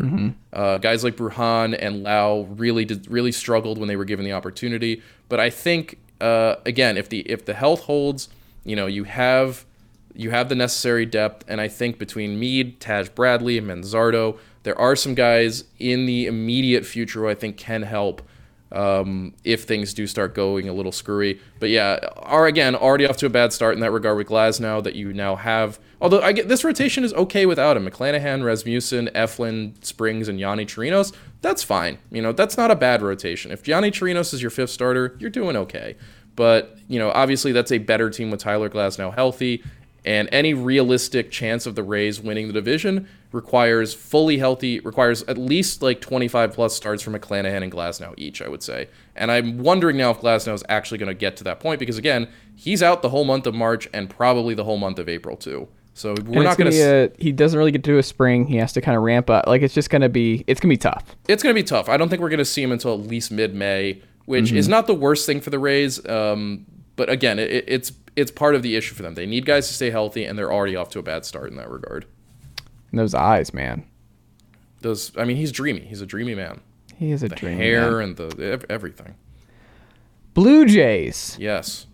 [0.53, 4.33] Uh, guys like Brujan and Lau really did, really struggled when they were given the
[4.33, 5.01] opportunity.
[5.27, 8.29] But I think uh, again, if the if the health holds,
[8.63, 9.65] you know, you have
[10.13, 14.77] you have the necessary depth, and I think between Mead, Taj Bradley, and Manzardo, there
[14.79, 18.21] are some guys in the immediate future who I think can help
[18.71, 21.39] um, if things do start going a little screwy.
[21.59, 24.83] But yeah, are again already off to a bad start in that regard with Glasnow
[24.83, 25.79] that you now have.
[25.99, 27.87] Although I get this rotation is okay without him.
[27.87, 31.13] McClanahan, Rasmussen, Eflin, Springs, and Yonny Chirinos.
[31.41, 31.97] That's fine.
[32.11, 33.51] You know that's not a bad rotation.
[33.51, 35.97] If Yonny Chirinos is your fifth starter, you're doing okay.
[36.35, 39.63] But you know obviously that's a better team with Tyler Glasnow healthy.
[40.03, 45.37] And any realistic chance of the Rays winning the division requires fully healthy, requires at
[45.37, 48.89] least like 25 plus starts from McClanahan and Glasnow each, I would say.
[49.15, 51.97] And I'm wondering now if Glasnow is actually going to get to that point because,
[51.97, 55.37] again, he's out the whole month of March and probably the whole month of April,
[55.37, 55.67] too.
[55.93, 57.11] So we're And not going to.
[57.19, 58.45] he doesn't really get to do a spring.
[58.47, 59.45] He has to kind of ramp up.
[59.45, 61.03] Like it's just gonna be it's gonna be tough.
[61.27, 61.89] It's going to be tough.
[61.89, 64.69] I don't think we're going to see him until at least mid May, which is
[64.69, 66.03] not the worst thing for the Rays.
[66.07, 66.65] Um,
[66.95, 69.15] but again, it, it's it's part of the issue for them.
[69.15, 71.57] They need guys to stay healthy, and they're already off to a bad start in
[71.57, 72.05] that regard.
[72.91, 73.85] And those eyes, man.
[74.81, 75.81] Those, I mean, he's dreamy.
[75.81, 76.61] He's a dreamy man.
[76.97, 77.57] He is a The dream.
[77.57, 78.09] hair man.
[78.09, 79.15] and the everything.
[80.33, 81.37] Blue Jays.
[81.39, 81.87] Yes.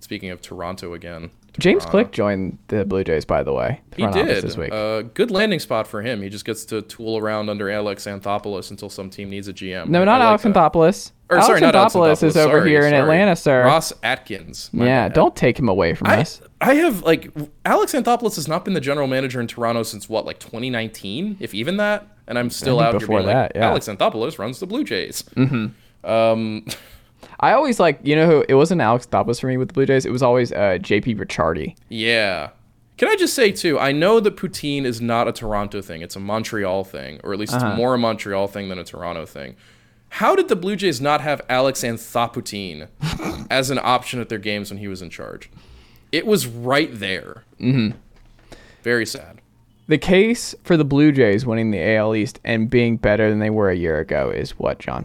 [0.00, 1.30] Speaking of Toronto again.
[1.58, 1.90] James Toronto.
[1.90, 3.80] Click joined the Blue Jays, by the way.
[3.90, 4.42] the He did.
[4.42, 4.72] this week.
[4.72, 6.20] Uh, good landing spot for him.
[6.22, 9.88] He just gets to tool around under Alex Anthopoulos until some team needs a GM.
[9.88, 10.54] no, not like Alex that.
[10.54, 11.12] Anthopoulos.
[11.30, 12.36] Or Alex sorry, not Alex Anthopoulos is Anthopoulos.
[12.46, 13.00] over Sorry, here in sorry.
[13.02, 13.64] Atlanta, sir.
[13.64, 14.70] Ross Atkins.
[14.72, 15.12] Yeah, bad.
[15.14, 16.40] don't take him away from I, us.
[16.60, 17.30] I have like
[17.64, 21.54] Alex Anthopoulos has not been the general manager in Toronto since what, like 2019, if
[21.54, 22.06] even that.
[22.26, 23.68] And I'm still out here before being like, yeah.
[23.68, 25.22] Alex Anthopoulos runs the Blue Jays.
[25.36, 26.08] Mm-hmm.
[26.10, 26.66] Um,
[27.40, 29.86] I always like, you know, who it wasn't Alex Anthopoulos for me with the Blue
[29.86, 30.04] Jays.
[30.06, 31.76] It was always uh, JP Ricciardi.
[31.88, 32.50] Yeah.
[32.96, 33.78] Can I just say too?
[33.78, 37.38] I know that poutine is not a Toronto thing; it's a Montreal thing, or at
[37.40, 37.66] least Uh-huh.
[37.70, 39.56] it's more a Montreal thing than a Toronto thing.
[40.10, 42.86] How did the Blue Jays not have Alex Anthopoutine
[43.50, 45.50] as an option at their games when he was in charge.
[46.12, 47.42] It was right there.
[47.60, 47.96] Mm-hmm.
[48.84, 49.40] Very sad.
[49.88, 53.50] The case for the Blue Jays winning the AL East and being better than they
[53.50, 55.04] were a year ago is what, Jon?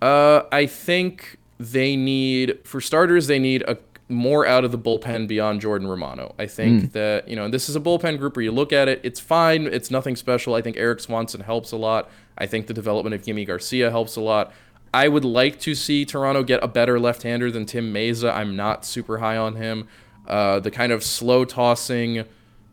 [0.00, 3.78] Uh, I think they need, for starters, they need a
[4.08, 6.34] more out of the bullpen beyond Jordan Romano.
[6.38, 9.00] I think that, you know, this is a bullpen group where you look at it,
[9.02, 10.54] it's fine, it's nothing special.
[10.54, 12.08] I think Erik Swanson helps a lot.
[12.38, 14.52] I think the development of Yimi Garcia helps a lot.
[14.94, 18.32] I would like to see Toronto get a better left-hander than Tim Mayza.
[18.32, 19.88] I'm not super high on him.
[20.26, 22.24] Uh, the kind of slow tossing,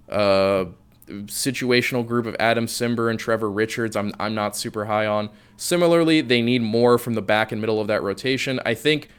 [0.09, 0.65] uh,
[1.07, 5.29] situational group of Adam Cimber and Trevor Richards, I'm I'm not super high on.
[5.57, 8.59] Similarly, they need more from the back and middle of that rotation.
[8.65, 9.09] I think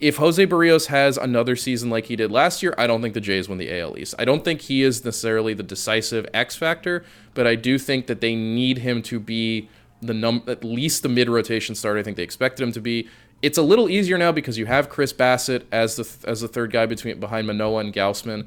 [0.00, 3.20] if Jose Berrios has another season like he did last year, I don't think the
[3.20, 4.14] Jays win the AL East.
[4.18, 7.04] I don't think he is necessarily the decisive X factor,
[7.34, 9.68] but I do think that they need him to be
[10.00, 11.98] the num at least the mid rotation starter.
[11.98, 13.08] I think they expected him to be.
[13.42, 16.72] It's a little easier now because you have Chris Bassitt as the as the third
[16.72, 18.46] guy between behind Manoah and Gausman.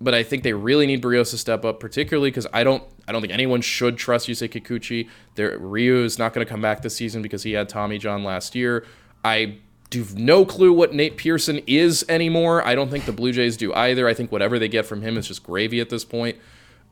[0.00, 3.12] But I think they really need Berrios to step up, particularly because I don't I
[3.12, 5.08] don't think anyone should trust Yusei Kikuchi.
[5.34, 8.24] There Ryu is not going to come back this season because he had Tommy John
[8.24, 8.86] last year.
[9.24, 9.58] I
[9.90, 12.66] do have no clue what Nate Pearson is anymore.
[12.66, 14.08] I don't think the Blue Jays do either.
[14.08, 16.38] I think whatever they get from him is just gravy at this point.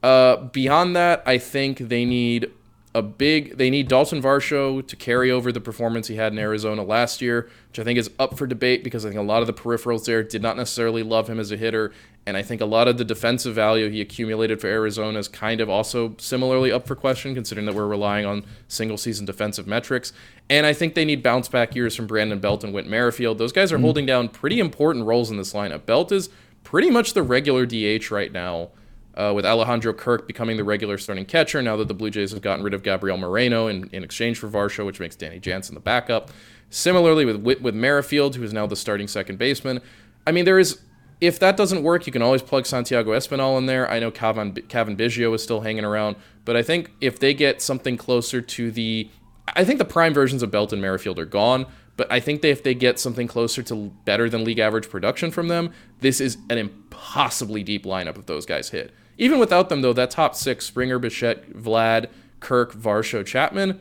[0.02, 2.50] Uh, beyond that, I think they need
[2.94, 3.58] a big.
[3.58, 7.48] They need Dalton Varsho to carry over the performance he had in Arizona last year,
[7.68, 10.04] which I think is up for debate because I think a lot of the peripherals
[10.04, 11.92] there did not necessarily love him as a hitter,
[12.26, 15.60] and I think a lot of the defensive value he accumulated for Arizona is kind
[15.60, 20.12] of also similarly up for question, considering that we're relying on single season defensive metrics.
[20.50, 23.38] And I think they need bounce back years from Brandon Belt and Whit Merrifield.
[23.38, 23.84] Those guys are mm-hmm.
[23.84, 25.86] holding down pretty important roles in this lineup.
[25.86, 26.30] Belt is
[26.64, 28.70] pretty much the regular DH right now
[29.18, 32.40] uh, with Alejandro Kirk becoming the regular starting catcher now that the Blue Jays have
[32.40, 35.80] gotten rid of Gabriel Moreno in, in exchange for Varsho, which makes Danny Jansen the
[35.80, 36.30] backup.
[36.70, 39.80] Similarly, with with, Merrifield, who is now the starting second baseman.
[40.26, 40.80] I mean, there is.
[41.20, 43.90] If that doesn't work, you can always plug Santiago Espinal in there.
[43.90, 46.14] I know Calvin, Cavan Biggio is still hanging around,
[46.44, 49.10] but I think if they get something closer to the,
[49.56, 51.66] I think the prime versions of Belt and Merrifield are gone.
[51.96, 55.32] But I think that if they get something closer to better than league average production
[55.32, 58.94] from them, this is an impossibly deep lineup if those guys hit.
[59.18, 62.06] Even without them, though, that top six Springer, Bichette, Vlad,
[62.40, 63.80] Kirk, Varsho, Chapman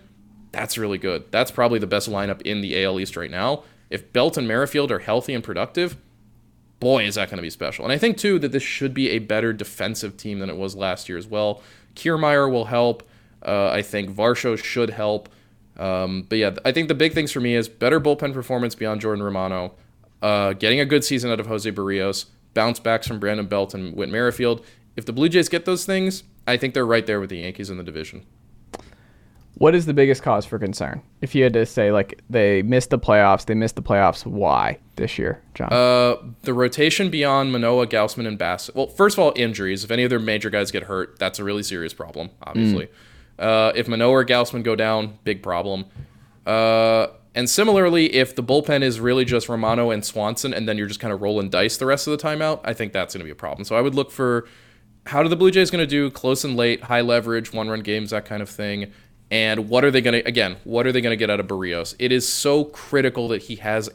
[0.52, 1.26] that's really good.
[1.32, 3.64] That's probably the best lineup in the AL East right now.
[3.90, 5.98] If Belt and Merrifield are healthy and productive,
[6.80, 7.86] boy, is that going to be special.
[7.86, 10.76] And I think, too, that this should be a better defensive team than it was
[10.76, 11.62] last year as well.
[11.96, 13.08] Kiermaier will help.
[13.46, 15.30] Uh, I think Varsho should help.
[15.78, 19.00] Um, but yeah, I think the big things for me is better bullpen performance beyond
[19.02, 19.76] Jordan Romano,
[20.24, 22.26] uh, getting a good season out of Jose Berrios,
[22.56, 24.66] bounce backs from Brandon Belt and Whit Merrifield.
[24.98, 27.70] If the Blue Jays get those things, I think they're right there with the Yankees
[27.70, 28.26] in the division.
[29.54, 31.02] What is the biggest cause for concern?
[31.22, 34.80] If you had to say, like, they missed the playoffs, they missed the playoffs, why
[34.96, 35.72] this year, Jon?
[35.72, 38.70] Uh, the rotation beyond Manoah, Gausman, and Bass.
[38.76, 39.84] Well, first of all, injuries.
[39.84, 42.90] If any of their major guys get hurt, that's a really serious problem, obviously.
[43.40, 45.86] Uh, if Manoah or Gausman go down, big problem.
[46.46, 50.88] Uh, and similarly, if the bullpen is really just Romano and Swanson, and then you're
[50.88, 53.22] just kind of rolling dice the rest of the time out, I think that's going
[53.22, 53.64] to be a problem.
[53.64, 54.48] So I would look for
[55.08, 57.82] how do the Blue Jays going to do close and late, high leverage, one run
[57.82, 58.92] games, that kind of thing.
[59.30, 61.48] And what are they going to, again, what are they going to get out of
[61.48, 61.96] Berrios?
[62.00, 63.90] It is so critical that he has.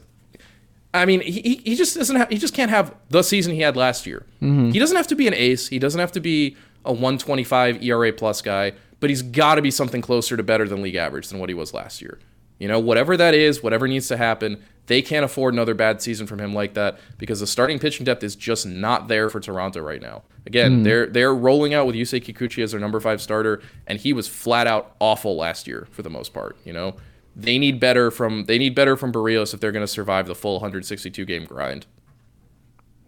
[0.93, 3.77] I mean, he, he just doesn't have, he just can't have the season he had
[3.77, 4.27] last year.
[4.43, 4.71] Mm-hmm.
[4.71, 5.69] He doesn't have to be an ace.
[5.69, 9.71] He doesn't have to be a 125 ERA plus guy, but he's got to be
[9.71, 12.19] something closer to better than league average than what he was last year.
[12.59, 16.27] You know, whatever that is, whatever needs to happen, they can't afford another bad season
[16.27, 19.81] from him like that because the starting pitching depth is just not there for Toronto
[19.81, 20.23] right now.
[20.47, 20.83] Again, hmm.
[20.83, 24.29] they're they're rolling out with Yusei Kikuchi as their number five starter, and he was
[24.29, 26.57] flat out awful last year for the most part.
[26.65, 26.97] You know,
[27.37, 30.35] they need better from they need better from Berrios if they're going to survive the
[30.35, 31.87] full 162 game grind.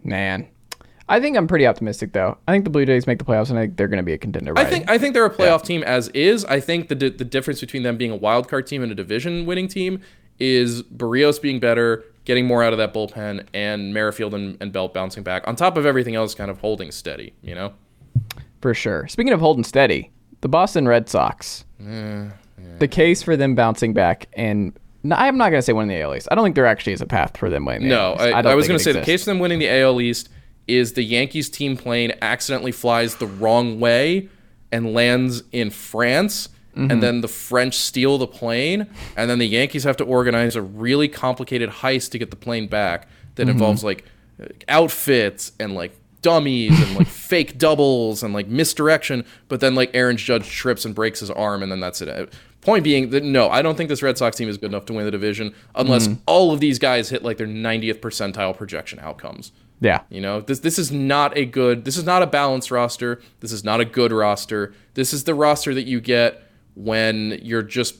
[0.03, 0.47] Man.
[1.07, 2.39] I think I'm pretty optimistic, though.
[2.47, 4.13] I think the Blue Jays make the playoffs, and I think they're going to be
[4.13, 4.53] a contender.
[4.57, 6.43] I think I think they're a playoff team as is.
[6.45, 9.45] I think the the difference between them being a wild card team and a division
[9.45, 10.01] winning team
[10.39, 14.93] is Berrios being better, getting more out of that bullpen, and Merrifield and, and Belt
[14.93, 15.47] bouncing back.
[15.47, 17.33] On top of everything else, kind of holding steady.
[17.41, 17.73] You know.
[18.61, 19.07] For sure.
[19.07, 20.11] Speaking of holding steady,
[20.41, 21.65] the Boston Red Sox.
[21.79, 22.25] Eh,
[22.79, 26.01] the case for them bouncing back, and no, I'm not going to say winning the
[26.01, 26.27] AL East.
[26.31, 28.15] I don't think there actually is a path for them winning the No.
[28.17, 30.29] I, don't I was going to say the case for them winning the AL East
[30.67, 34.29] is the Yankees team plane accidentally flies the wrong way
[34.71, 36.49] and lands in France.
[36.75, 36.91] Mm-hmm.
[36.91, 40.61] And then the French steal the plane, and then the Yankees have to organize a
[40.61, 43.51] really complicated heist to get the plane back that Mm-hmm.
[43.51, 44.03] involves like
[44.67, 50.17] outfits and like dummies and like fake doubles and like misdirection, but then like Aaron
[50.17, 52.33] Judge trips and breaks his arm, and then that's it.
[52.61, 54.93] Point being that no, I don't think this Red Sox team is good enough to
[54.93, 59.51] win the division unless all of these guys hit like their 90th percentile projection outcomes.
[59.81, 60.01] Yeah.
[60.09, 63.21] You know, this this is not a good, this is not a balanced roster.
[63.41, 64.73] This is not a good roster.
[64.95, 66.41] This is the roster that you get
[66.75, 67.95] when you're just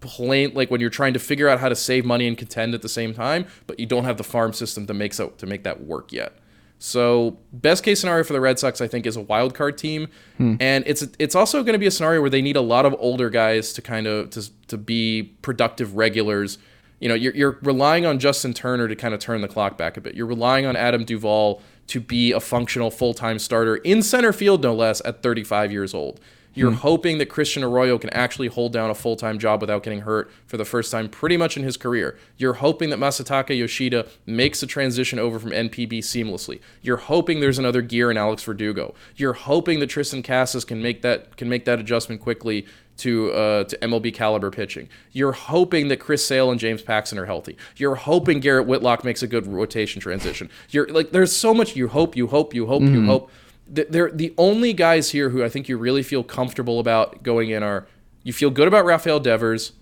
[0.00, 2.82] plain like when you're trying to figure out how to save money and contend at
[2.82, 5.64] the same time, but you don't have the farm system to make so to make
[5.64, 6.34] that work yet.
[6.78, 10.08] So best case scenario for the Red Sox, I think, is a wild card team,
[10.36, 10.54] hmm.
[10.60, 12.94] and it's it's also going to be a scenario where they need a lot of
[12.98, 16.58] older guys to kind of to to be productive regulars.
[17.00, 19.96] You know, you're you're relying on Justin Turner to kind of turn the clock back
[19.96, 20.14] a bit.
[20.14, 24.62] You're relying on Adam Duvall to be a functional full time starter in center field,
[24.62, 26.20] no less, at 35 years old.
[26.54, 30.00] You're hoping that Christian Arroyo can actually hold down a full time job without getting
[30.00, 32.18] hurt for the first time pretty much in his career.
[32.36, 36.60] You're hoping that Masataka Yoshida makes the transition over from NPB seamlessly.
[36.82, 38.94] You're hoping there's another gear in Alex Verdugo.
[39.16, 42.66] You're hoping that Triston Casas can make that can make that adjustment quickly
[42.98, 44.88] to uh, to MLB caliber pitching.
[45.12, 47.56] You're hoping that Chris Sale and James Paxton are healthy.
[47.76, 50.50] You're hoping Garrett Whitlock makes a good rotation transition.
[50.70, 53.30] You're like there's so much you hope, you hope, you hope, you hope
[53.68, 57.62] they're the only guys here who I think you really feel comfortable about going in
[57.62, 57.86] are
[58.22, 59.72] you feel good about Rafael Devers.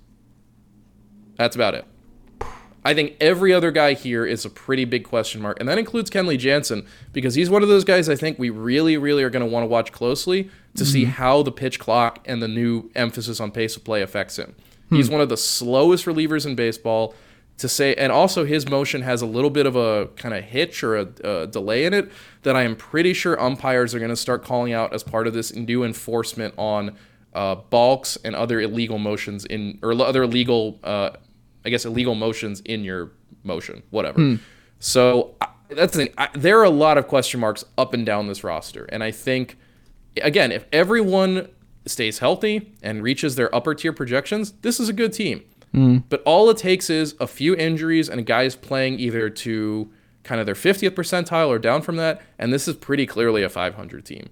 [1.37, 1.84] That's about it.
[2.84, 6.09] I think every other guy here is a pretty big question mark, and that includes
[6.09, 9.45] Kenley Jansen because he's one of those guys I think we really, really are going
[9.45, 11.11] to want to watch closely to see mm-hmm.
[11.12, 14.55] how the pitch clock and the new emphasis on pace of play affects him.
[14.89, 15.14] He's hmm.
[15.14, 17.14] one of the slowest relievers in baseball
[17.59, 20.82] to say, and also his motion has a little bit of a kind of hitch
[20.82, 24.16] or a, a delay in it that I am pretty sure umpires are going to
[24.16, 26.96] start calling out as part of this new enforcement on
[27.34, 31.11] uh, balks and other illegal motions in or other illegal, uh,
[31.64, 34.20] I guess, illegal motions in your motion, whatever.
[34.78, 36.14] So I, that's the thing.
[36.18, 39.11] I, there are a lot of question marks up and down this roster, and I
[39.11, 39.57] think,
[40.22, 41.48] again, if everyone
[41.86, 45.42] stays healthy and reaches their upper tier projections, this is a good team.
[45.76, 46.04] Mm.
[46.08, 49.90] But all it takes is a few injuries and guys playing either to
[50.22, 53.48] kind of their 50th percentile or down from that, and this is pretty clearly a
[53.48, 54.28] 500 team.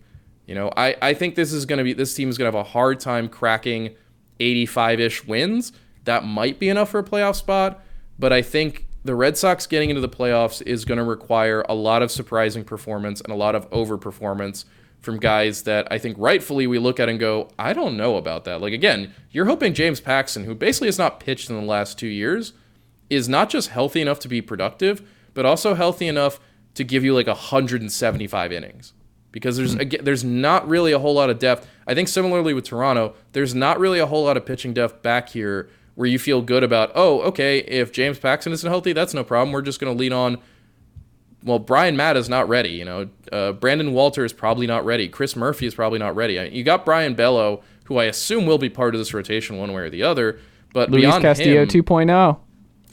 [0.47, 2.57] You know, I, I think this is going to be this team is going to
[2.57, 3.95] have a hard time cracking
[4.41, 5.73] 85-ish wins.
[6.05, 7.83] That might be enough for a playoff spot,
[8.19, 11.75] but I think the Red Sox getting into the playoffs is going to require a
[11.75, 14.65] lot of surprising performance and a lot of overperformance
[15.05, 18.45] from guys that I think rightfully we look at and go, I don't know about
[18.45, 18.61] that.
[18.61, 22.09] Like again, you're hoping James Paxton, who basically has not pitched in the last two
[22.09, 22.55] years,
[23.11, 26.41] is not just healthy enough to be productive, but also healthy enough
[26.75, 28.93] to give you like 175 innings.
[29.31, 29.81] Because there's hmm.
[29.81, 31.69] again, there's not really a whole lot of depth.
[31.87, 35.29] I think similarly with Toronto, there's not really a whole lot of pitching depth back
[35.29, 39.23] here where you feel good about, oh, okay, if James Paxton isn't healthy, that's no
[39.23, 39.53] problem.
[39.53, 40.39] We're just going to lean on
[41.45, 42.71] well, Bryan Mata is not ready.
[42.71, 45.09] You know, uh, Brandon Walter is probably not ready.
[45.09, 46.39] Chris Murphy is probably not ready.
[46.41, 49.73] I- You got Brayan Bello, who I assume will be part of this rotation one
[49.73, 50.39] way or the other.
[50.73, 52.39] But Luis beyond Castillo him, 2.0.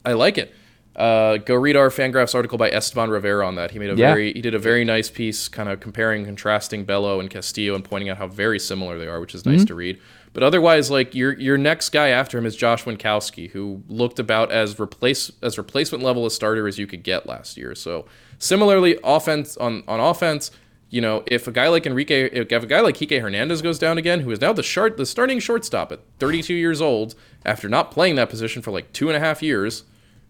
[0.05, 0.53] I like it.
[0.95, 3.71] Uh, go read our Fangraphs article by Esteban Rivera on that.
[3.71, 4.13] He made a Yeah.
[4.13, 7.83] very he did a very nice piece, kind of comparing, contrasting Bello and Castillo, and
[7.83, 9.97] pointing out how very similar they are, which is nice to read.
[10.33, 14.51] But otherwise, like your your next guy after him is Josh Winkowski, who looked about
[14.51, 17.73] as replace as replacement level a starter as you could get last year.
[17.73, 18.05] So
[18.41, 20.51] similarly, offense on on offense,
[20.89, 23.97] you know, if a guy like Enrique, if a guy like Kike Hernandez goes down
[23.97, 27.15] again, who is now the short the starting shortstop at 32 years old
[27.45, 29.85] after not playing that position for like two and a half years,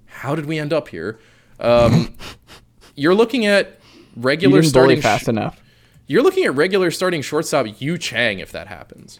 [0.05, 1.19] how did we end up here?
[1.59, 2.15] Um,
[2.95, 3.79] you're looking at
[4.15, 5.61] regular starting fast enough.
[6.05, 9.19] you're looking at regular starting shortstop Yu Chang if that happens.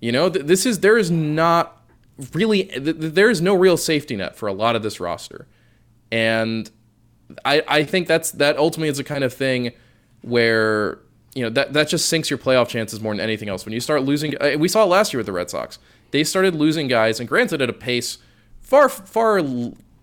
[0.00, 1.80] You know, th- this is there is not
[2.34, 5.46] really th- there is no real safety net for a lot of this roster,
[6.10, 6.70] and
[7.44, 9.72] I I think that's that ultimately is the kind of thing
[10.22, 10.98] where
[11.34, 13.64] you know that that just sinks your playoff chances more than anything else.
[13.64, 15.78] When you start losing, uh, we saw it last year with the Red Sox.
[16.10, 18.18] They started losing guys, and granted at a pace
[18.60, 19.42] far far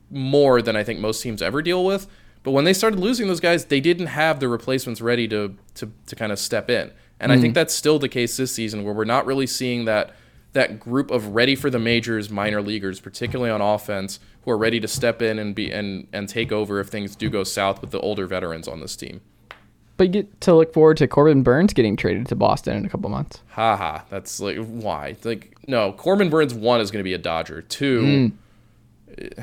[0.10, 2.08] more than I think most teams ever deal with.
[2.44, 5.92] But when they started losing those guys, they didn't have the replacements ready to to,
[6.06, 6.92] to kind of step in.
[7.20, 10.14] And I think that's still the case this season, where we're not really seeing that
[10.54, 14.80] that group of ready for the majors minor leaguers, particularly on offense, who are ready
[14.80, 17.92] to step in and be and and take over if things do go south with
[17.92, 19.20] the older veterans on this team.
[19.98, 22.90] But you get to look forward to Corbin Burnes getting traded to Boston in a
[22.90, 23.42] couple months.
[23.50, 25.18] Haha, that's like why?
[25.26, 27.62] Like no, Corbin Burnes one is going to be a Dodger.
[27.62, 28.32] Two,
[29.20, 29.42] Hmm.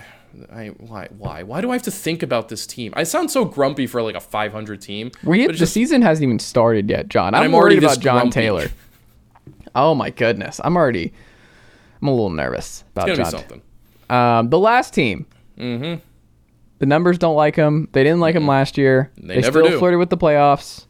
[0.53, 2.95] I why why why do I have to think about this team?
[2.97, 5.11] I sound so grumpy for like a 500 team.
[5.23, 7.35] We but the just- season hasn't even started yet, Jon.
[7.35, 8.41] I'm, I'm already worried this about Jon grumpy.
[8.41, 8.71] Tayler.
[9.75, 11.13] Oh my goodness, I'm already.
[12.01, 13.63] I'm a little nervous about Jon.
[14.11, 15.27] Um, the last team.
[15.59, 16.01] Mm-hmm.
[16.81, 17.89] The numbers don't like him.
[17.93, 19.11] They didn't like him last year.
[19.17, 19.79] They They, still do.
[19.79, 20.87] flirted with the playoffs.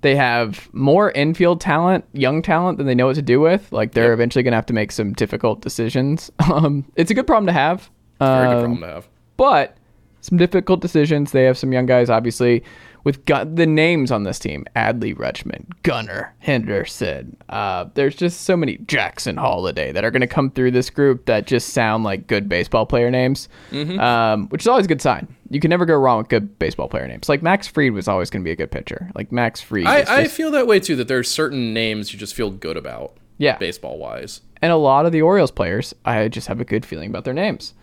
[0.00, 3.70] They have more infield talent, young talent than they know what to do with.
[3.72, 4.12] Like they're Yep.
[4.14, 6.30] eventually going to have to make some difficult decisions.
[6.52, 7.90] Um, it's a good problem to have.
[8.20, 9.08] Very good Um, problem to have.
[9.36, 9.76] but
[10.20, 11.32] some difficult decisions.
[11.32, 12.62] They have some young guys, obviously,
[13.04, 17.36] with the names on this team: Adley Rutschman, Gunnar Henderson.
[17.48, 21.26] Uh, there's just so many Jackson Holliday that are going to come through this group
[21.26, 24.00] that just sound like good baseball player names, Mm-hmm.
[24.00, 25.28] um, which is always a good sign.
[25.50, 27.28] You can never go wrong with good baseball player names.
[27.28, 29.10] Like Max Fried was always going to be a good pitcher.
[29.14, 29.82] Like Max Fried.
[30.02, 30.96] is I, I feel that way too.
[30.96, 33.16] That there's certain names you just feel good about.
[33.36, 33.58] Yeah.
[33.58, 34.40] Baseball wise.
[34.62, 37.34] and a lot of the Orioles players, I just have a good feeling about their
[37.34, 37.74] names.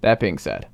[0.00, 0.66] That being said,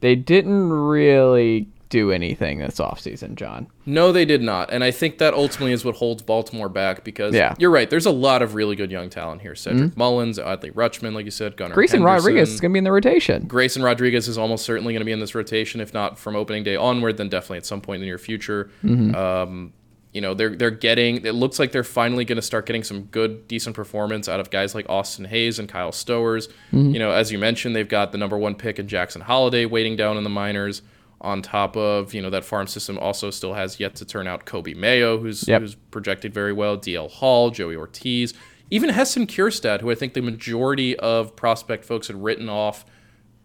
[0.00, 3.68] they didn't really do anything this offseason, Jon.
[3.84, 7.34] No, they did not, and I think that ultimately is what holds Baltimore back because
[7.34, 7.54] Yeah.
[7.58, 7.88] you're right.
[7.88, 9.54] There's a lot of really good young talent here.
[9.54, 9.98] Cedric mm-hmm.
[9.98, 12.24] Mullins, Adley Rutschman, like you said, Gunnar Grayson Henderson.
[12.24, 13.46] Rodriguez is going to be in the rotation.
[13.46, 16.64] Grayson Rodriguez is almost certainly going to be in this rotation, if not from opening
[16.64, 18.70] day onward, then definitely at some point in the near future.
[18.84, 19.14] Mm-hmm.
[19.14, 19.72] Um,
[20.12, 21.26] you know, they're they're getting.
[21.26, 24.48] It looks like they're finally going to start getting some good, decent performance out of
[24.48, 26.48] guys like Austin Hays and Kyle Stowers.
[26.72, 26.92] Mm-hmm.
[26.92, 29.94] You know, as you mentioned, they've got the number one pick in Jackson Holliday waiting
[29.94, 30.80] down in the minors.
[31.26, 34.46] On top of you know that farm system also still has yet to turn out
[34.46, 35.60] Coby Mayo, who's Yep.
[35.60, 36.78] who's projected very well.
[36.78, 38.32] DL Hall, Joey Ortiz,
[38.70, 42.84] even Heston Kjerstad, who I think the majority of prospect folks had written off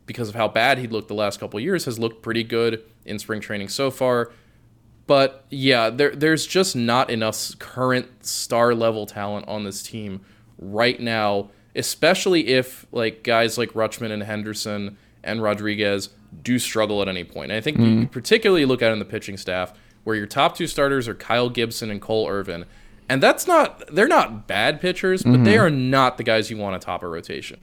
[0.06, 2.84] because of how bad he'd looked the last couple of years, has looked pretty good
[3.06, 4.32] in spring training so far.
[5.08, 10.22] But yeah, there there's just not enough current star level talent on this team
[10.60, 16.10] right now, especially if like guys like Rutschman and Henderson and Rodriguez
[16.44, 17.52] do struggle at any point.
[17.52, 18.04] And I think you hmm.
[18.06, 19.74] particularly look at in the pitching staff
[20.04, 22.66] where your top two starters are Kyle Gibson and Cole Irvin.
[23.10, 25.64] And that's not they're not bad pitchers, but they mm-hmm.
[25.64, 27.60] are not the guys you want to top a rotation.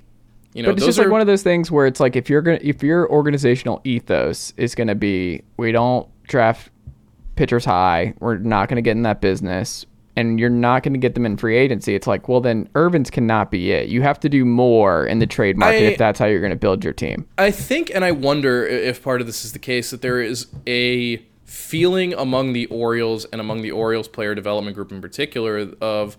[0.53, 2.29] You know, But it's those just like one of those things where it's like if
[2.29, 6.71] you're gonna if your organizational ethos is gonna be we don't draft
[7.37, 9.87] pitchers high, we're not gonna get in that business,
[10.19, 11.95] and you're not gonna get them in free agency.
[11.95, 13.89] It's like well then Irvin's cannot be it.
[13.89, 16.57] You have to do more in the trade market I- if that's how you're gonna
[16.57, 17.27] build your team.
[17.39, 20.47] I think, and I wonder if part of this is the case, that there is
[20.67, 26.19] a feeling among the Orioles and among the Orioles player development group in particular of,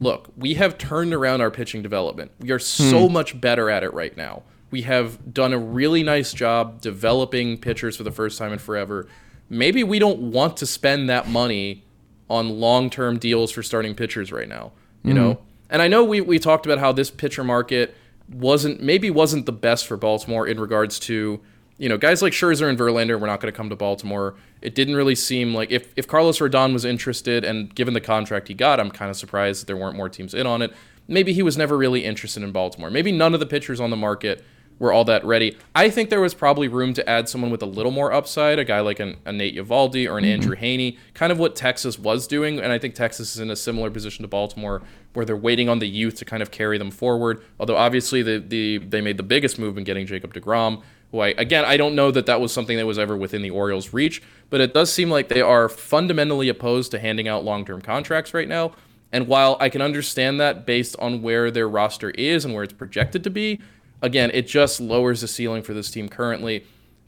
[0.00, 2.30] look, we have turned around our pitching development.
[2.40, 3.12] We are so hmm.
[3.12, 4.42] much better at it right now.
[4.70, 9.06] We have done a really nice job developing pitchers for the first time in forever.
[9.50, 11.84] Maybe we don't want to spend that money
[12.30, 14.70] on long-term deals for starting pitchers right now.
[15.02, 15.42] You know, mm-hmm.
[15.70, 17.94] and I know we we talked about how this pitcher market
[18.30, 21.40] wasn't maybe wasn't the best for Baltimore in regards to
[21.78, 24.34] you know guys like Scherzer and Verlander were not going to come to Baltimore.
[24.60, 28.48] It didn't really seem like if if Carlos Rodon was interested and given the contract
[28.48, 30.72] he got, I'm kind of surprised that there weren't more teams in on it.
[31.08, 32.90] Maybe he was never really interested in Baltimore.
[32.90, 34.44] Maybe none of the pitchers on the market
[34.80, 35.56] were all that ready.
[35.76, 38.64] I think there was probably room to add someone with a little more upside, a
[38.64, 40.32] guy like an, a Nate Eovaldi or an mm-hmm.
[40.32, 42.58] Andrew Heaney, kind of what Texas was doing.
[42.58, 45.78] And I think Texas is in a similar position to Baltimore, where they're waiting on
[45.78, 47.44] the youth to kind of carry them forward.
[47.60, 51.28] Although obviously the, the they made the biggest move in getting Jacob Degrom, who I
[51.36, 54.22] again I don't know that that was something that was ever within the Orioles' reach,
[54.48, 58.48] but it does seem like they are fundamentally opposed to handing out long-term contracts right
[58.48, 58.72] now.
[59.12, 62.72] And while I can understand that based on where their roster is and where it's
[62.72, 63.60] projected to be,
[64.02, 66.66] again, it just lowers the ceiling for this team currently.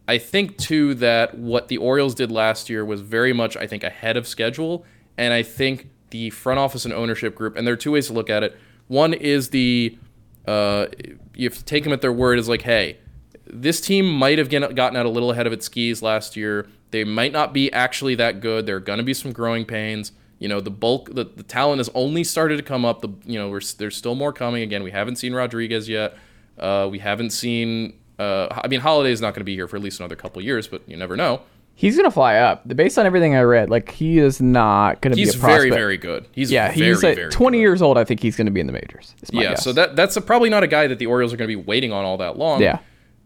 [0.08, 3.84] I think too that what the Orioles did last year was very much, I think,
[3.84, 4.84] ahead of schedule.
[5.16, 8.12] And I think the front office and ownership group, and there are two ways to
[8.12, 8.56] look at it.
[8.88, 9.98] One is the
[10.46, 10.86] uh,
[11.34, 12.98] you have to take them at their word is like, hey,
[13.46, 16.66] this team might have gotten out a little ahead of its skis last year.
[16.90, 18.66] They might not be actually that good.
[18.66, 20.12] There are going to be some growing pains.
[20.38, 23.00] You know, the bulk, the, the talent has only started to come up.
[23.00, 24.62] The you know, there's still more coming.
[24.62, 26.16] Again, we haven't seen Rodriguez yet.
[26.58, 27.98] Uh, we haven't seen.
[28.18, 30.44] Uh, I mean, Holliday's not going to be here for at least another couple of
[30.44, 31.42] years, but you never know.
[31.74, 32.68] He's gonna fly up.
[32.68, 35.60] Based on everything I read, like he is not gonna He's be a prospect.
[35.62, 36.28] very, very good.
[36.32, 36.70] He's yeah.
[36.72, 37.60] very, He's 20 good.
[37.60, 37.96] years old.
[37.96, 39.14] I think he's gonna be in the majors.
[39.30, 39.64] Yeah, guess.
[39.64, 41.60] so that that's a, probably not a guy that the Orioles are going to be
[41.60, 42.60] waiting on all that long.
[42.60, 42.78] Yeah.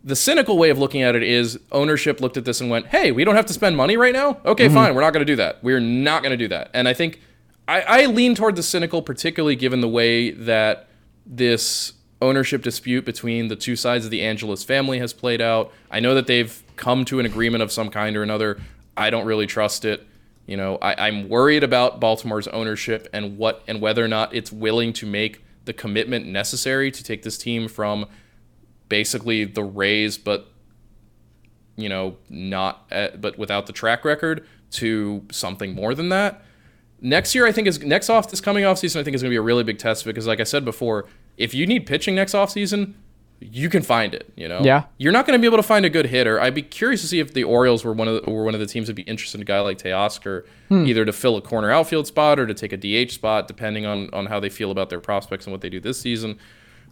[0.04, 3.10] The cynical way of looking at it is ownership looked at this and went, "Hey,
[3.10, 4.38] we don't have to spend money right now.
[4.44, 5.62] Okay, fine, we're not going to do that.
[5.64, 7.20] We're not going to do that." And I think
[7.66, 10.88] I, I lean toward the cynical, particularly given the way that
[11.26, 15.72] this ownership dispute between the two sides of the Angelos family has played out.
[15.90, 18.60] I know that they've come to an agreement of some kind or another.
[18.96, 20.06] I don't really trust it.
[20.46, 24.52] You know, I, I'm worried about Baltimore's ownership and what and whether or not it's
[24.52, 28.06] willing to make the commitment necessary to take this team from
[28.88, 30.48] basically the Rays, but
[31.76, 36.42] you know, not uh, but without the track record to something more than that.
[37.00, 39.00] Next year, I think is next off this coming off season.
[39.00, 41.06] I think is going to be a really big test because, like I said before,
[41.36, 42.94] if you need pitching next off season,
[43.40, 44.32] you can find it.
[44.36, 44.84] You know, Yeah.
[44.98, 46.40] You're not going to be able to find a good hitter.
[46.40, 48.60] I'd be curious to see if the Orioles were one of the, were one of
[48.60, 50.86] the teams that'd be interested in a guy like Teoscar, hmm.
[50.86, 54.08] either to fill a corner outfield spot or to take a DH spot, depending on
[54.12, 56.38] on how they feel about their prospects and what they do this season.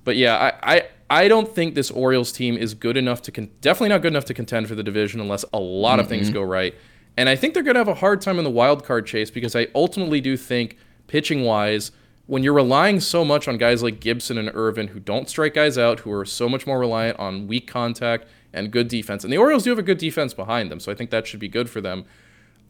[0.05, 3.51] But yeah, I, I I don't think this Orioles team is good enough to con-
[3.61, 6.43] definitely not good enough to contend for the division unless a lot of things go
[6.43, 6.75] right.
[7.17, 9.31] And I think they're going to have a hard time in the wild card chase
[9.31, 10.77] because I ultimately do think
[11.07, 11.93] pitching wise,
[12.27, 15.77] when you're relying so much on guys like Gibson and Irvin who don't strike guys
[15.77, 19.37] out, who are so much more reliant on weak contact and good defense, and the
[19.37, 21.69] Orioles do have a good defense behind them, so I think that should be good
[21.69, 22.05] for them.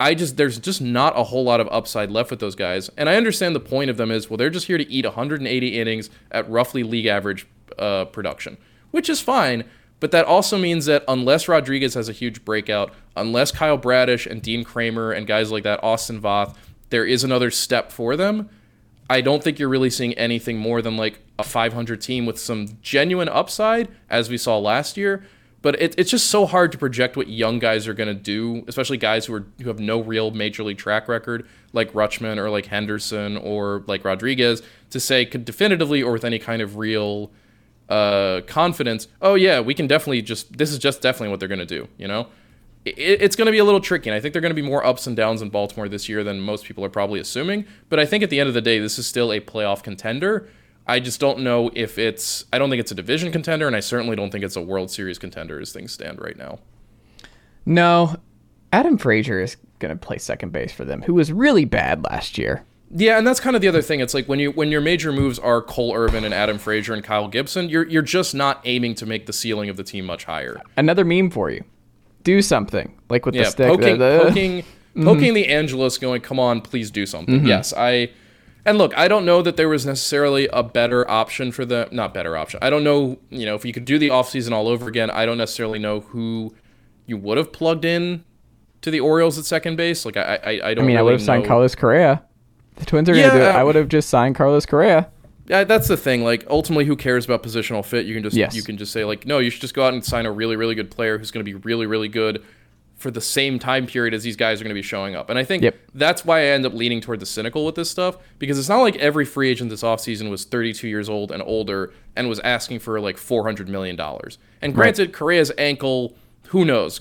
[0.00, 3.08] I just there's just not a whole lot of upside left with those guys, and
[3.08, 6.10] I understand the point of them is well they're just here to eat 180 innings
[6.32, 7.46] at roughly league average
[7.78, 8.56] uh, production,
[8.90, 9.64] which is fine.
[10.00, 14.42] But that also means that unless Rodriguez has a huge breakout, unless Kyle Bradish and
[14.42, 16.54] Dean Kremer and guys like that, Austin Voth,
[16.90, 18.50] there is another step for them.
[19.08, 22.78] I don't think you're really seeing anything more than like a 500 team with some
[22.80, 25.24] genuine upside, as we saw last year.
[25.60, 28.64] But it, it's just so hard to project what young guys are going to do,
[28.68, 32.50] especially guys who are who have no real major league track record, like Rutschman or
[32.50, 37.30] like Henderson or like Rodriguez, to say could definitively or with any kind of real
[37.88, 39.08] uh, confidence.
[39.22, 41.88] Oh yeah, we can definitely just this is just definitely what they're going to do.
[41.96, 42.28] You know,
[42.84, 44.10] it's going to be a little tricky.
[44.10, 46.22] And I think they're going to be more ups and downs in Baltimore this year
[46.22, 47.66] than most people are probably assuming.
[47.88, 50.48] But I think at the end of the day, this is still a playoff contender.
[50.86, 52.44] I just don't know if it's.
[52.52, 54.90] I don't think it's a division contender, and I certainly don't think it's a World
[54.90, 56.58] Series contender as things stand right now.
[57.64, 58.16] No,
[58.70, 62.36] Adam Frazier is going to play second base for them, who was really bad last
[62.36, 62.64] year.
[62.90, 64.00] Yeah, and that's kind of the other thing.
[64.00, 67.02] It's like when you when your major moves are Cole Irvin and Adam Frazier and
[67.02, 70.24] Kyle Gibson, you're you're just not aiming to make the ceiling of the team much
[70.24, 70.60] higher.
[70.76, 71.64] Another meme for you.
[72.24, 73.68] Do something like with Yeah, the stick.
[73.68, 75.04] poking, the- the- poking, mm-hmm.
[75.04, 77.46] poking the Angelos, going, "Come on, please do something." Mm-hmm.
[77.46, 78.10] Yes, I.
[78.66, 82.14] And look, I don't know that there was necessarily a better option for the not
[82.14, 82.60] better option.
[82.62, 85.26] I don't know, you know, if you could do the offseason all over again, I
[85.26, 86.54] don't necessarily know who
[87.04, 88.24] you would have plugged in
[88.80, 90.06] to the Orioles at second base.
[90.06, 90.84] Like I, I, I don't.
[90.84, 91.44] I mean, I would have signed.
[91.44, 92.22] Carlos Correa.
[92.76, 93.48] The Twins are going to do it.
[93.48, 95.08] I um, would have just signed Carlos Correa.
[95.46, 96.24] Yeah, that's the thing.
[96.24, 98.06] Like ultimately, who cares about positional fit?
[98.06, 98.54] You can just Yes.
[98.54, 100.56] you can just say like, no, you should just go out and sign a really
[100.56, 102.42] really good player who's going to be really really good
[102.96, 105.28] for the same time period as these guys are going to be showing up.
[105.28, 105.76] And I think Yep.
[105.94, 108.78] that's why I end up leaning toward the cynical with this stuff because it's not
[108.82, 112.78] like every free agent this offseason was 32 years old and older and was asking
[112.78, 114.38] for like 400 million dollars.
[114.62, 116.16] And granted, Correa's ankle,
[116.48, 116.98] who knows?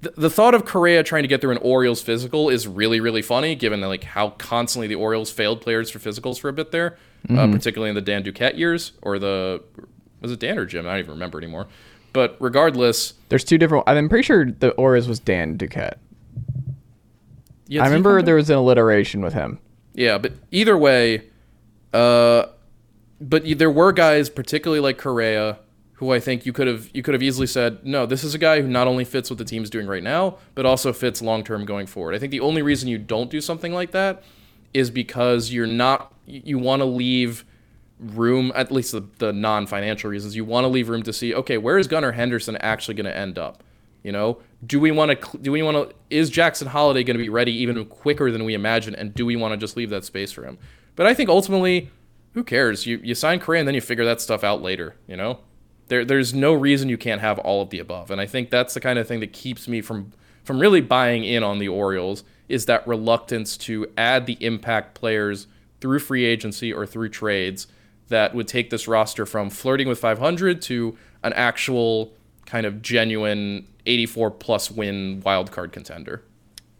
[0.00, 3.22] The, the thought of Correa trying to get through an Orioles physical is really, really
[3.22, 6.98] funny, given like how constantly the Orioles failed players for physicals for a bit there,
[7.30, 9.62] uh, particularly in the Dan Duquette years, or the
[10.20, 10.86] was it Dan or Jim?
[10.86, 11.66] I don't even remember anymore.
[12.12, 13.84] But regardless, There's two different.
[13.86, 15.98] I'm pretty sure the Orioles was Dan Duquette.
[17.66, 19.58] yeah, I remember there was an alliteration with him.
[19.94, 21.24] Yeah, but either way,
[21.92, 22.46] uh,
[23.20, 25.58] but there were guys, particularly like Correa,
[25.94, 28.38] who I think you could have you could have easily said, no, this is a
[28.38, 31.44] guy who not only fits what the team's doing right now, but also fits long
[31.44, 32.14] term going forward.
[32.14, 34.22] I think the only reason you don't do something like that
[34.72, 37.44] is because you're not you, want to leave
[37.98, 41.34] room, at least the, the non financial reasons, you want to leave room to see,
[41.34, 43.62] okay, where is Gunnar Henderson actually going to end up?
[44.02, 45.38] You know, do we want to?
[45.38, 45.96] Do we want to?
[46.08, 48.94] Is Jackson Holliday going to be ready even quicker than we imagine?
[48.94, 50.56] And do we want to just leave that space for him?
[50.94, 51.90] But I think ultimately,
[52.34, 52.86] who cares?
[52.86, 54.94] You you sign Correa and then you figure that stuff out later.
[55.08, 55.40] You know,
[55.88, 58.10] there there's no reason you can't have all of the above.
[58.10, 60.12] And I think that's the kind of thing that keeps me from
[60.44, 65.46] from really buying in on the Orioles is that reluctance to add the impact players
[65.80, 67.66] through free agency or through trades
[68.08, 72.12] that would take this roster from flirting with 500 to an actual
[72.46, 76.22] kind of genuine 84 plus win wild card contender.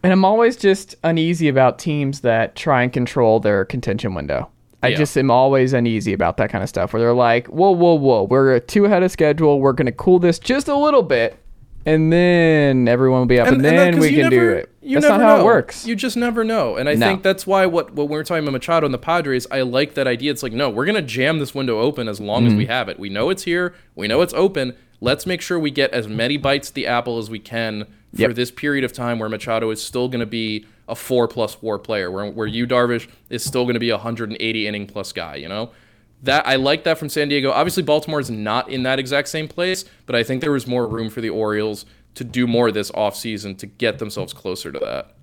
[0.03, 4.49] And I'm always just uneasy about teams that try and control their contention window.
[4.83, 4.97] I Yeah.
[4.99, 8.23] just am always uneasy about that kind of stuff where they're like, whoa, whoa, whoa,
[8.23, 9.61] we're two ahead of schedule.
[9.61, 11.37] We're going to cool this just a little bit.
[11.89, 14.69] And then everyone will be up, and, that- we can never- do it.
[14.83, 15.43] You That's not how know.
[15.43, 15.87] it works.
[15.87, 16.77] You just never know.
[16.77, 17.07] And I No.
[17.07, 19.95] think that's why what when we were talking about Machado and the Padres, I like
[19.95, 20.31] that idea.
[20.31, 22.73] It's like, no, we're gonna jam this window open as long as we Mm-hmm.
[22.73, 22.99] have it.
[22.99, 23.75] We know it's here.
[23.95, 24.75] We know it's open.
[25.01, 27.85] Let's make sure we get as many bites at the apple as we can
[28.15, 28.35] for Yep.
[28.35, 32.11] this period of time where Machado is still gonna be a four plus war player,
[32.11, 35.71] where where Yu Darvish is still gonna be a 180 inning plus guy, you know?
[36.23, 37.51] That I like that from San Diego.
[37.53, 40.87] Obviously, Baltimore is not in that exact same place, but I think there was more
[40.87, 45.15] room for the Orioles to do more this offseason to get themselves closer to that.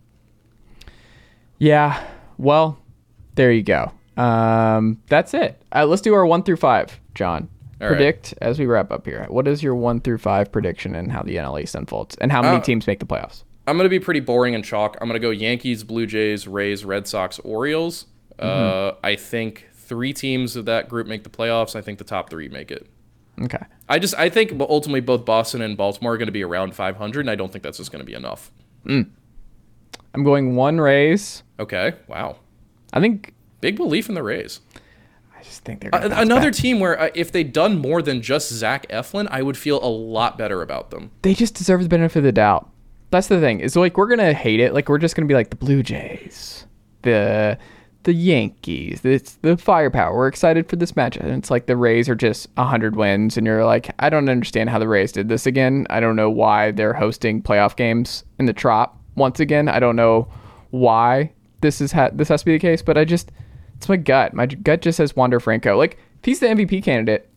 [1.57, 2.01] Yeah.
[2.37, 2.77] Well,
[3.35, 3.91] there you go.
[4.17, 5.61] Um, that's it.
[5.73, 7.49] Uh, let's do our one through five, Jon.
[7.81, 7.95] All right.
[7.97, 9.25] Predict as we wrap up here.
[9.29, 12.41] What is your one through five prediction and how the NL East unfolds, and how
[12.41, 13.43] many Uh, teams make the playoffs?
[13.67, 14.95] I'm going to be pretty boring and chalk.
[15.01, 18.05] I'm going to go Yankees, Blue Jays, Rays, Red Sox, Orioles.
[18.39, 21.75] Uh, I think three teams of that group make the playoffs.
[21.75, 22.87] I think the top three make it.
[23.41, 23.63] Okay.
[23.89, 27.19] I just I think ultimately both Boston and Baltimore are going to be around 500,
[27.19, 28.51] and I don't think that's just going to be enough.
[28.87, 31.43] I'm going one Rays.
[31.59, 32.37] Okay, wow,
[32.93, 34.61] I think big belief in the Rays.
[35.37, 36.59] I just think they're bounce another back.
[36.59, 39.89] team where uh, if they'd done more than just Zach Eflin, I would feel a
[39.89, 41.11] lot better about them.
[41.21, 42.69] they just deserve the benefit of the doubt.
[43.11, 43.59] That's the thing.
[43.59, 44.73] Is like we're gonna hate it.
[44.73, 46.65] Like we're just gonna be like the Blue Jays,
[47.01, 47.57] the
[48.05, 50.15] the Yankees, it's the firepower.
[50.15, 51.21] We're excited for this matchup.
[51.21, 54.69] And it's like the Rays are just hundred wins, and you're like, I don't understand
[54.69, 55.85] how the Rays did this again.
[55.89, 59.67] I don't know why they're hosting playoff games in the Trop once again.
[59.67, 60.27] I don't know
[60.69, 61.31] why
[61.61, 63.31] this is ha- this has to be the case, but I just
[63.75, 64.33] it's my gut.
[64.33, 65.75] My gut just says Wander Franco.
[65.75, 67.27] Like if he's the MVP candidate,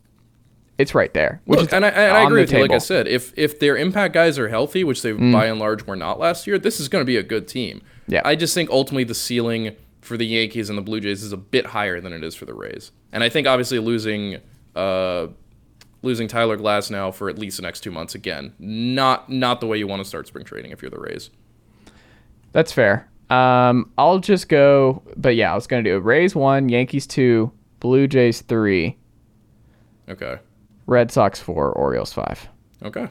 [0.76, 1.40] it's right there.
[1.46, 2.60] Which Look, is and I, and I agree with you.
[2.60, 2.76] Like I.
[2.76, 2.82] Mm.
[2.82, 6.18] said, if if their impact guys are healthy, which they by and large were not
[6.18, 7.80] last year, this is going to be a good team.
[8.06, 8.22] Yeah.
[8.24, 9.74] I just think ultimately the ceiling
[10.08, 12.44] for the Yankees and the Blue Jays is a bit higher than it is for
[12.46, 12.90] the Rays.
[13.12, 14.38] And I think obviously losing
[14.74, 15.28] uh
[16.02, 19.78] losing Tyler Glasnow for at least the next two months again, not not the way
[19.78, 21.30] you want to start spring training if you're the Rays.
[22.52, 23.08] That's fair.
[23.30, 28.06] Um, I'll just go, but yeah, I was gonna do Rays one, Yankees two, Blue
[28.08, 28.96] Jays three,
[30.08, 30.38] Okay.
[30.86, 32.48] Red Sox four, Orioles five.
[32.82, 33.06] Okay.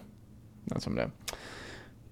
[0.69, 1.11] That's what I'm doing.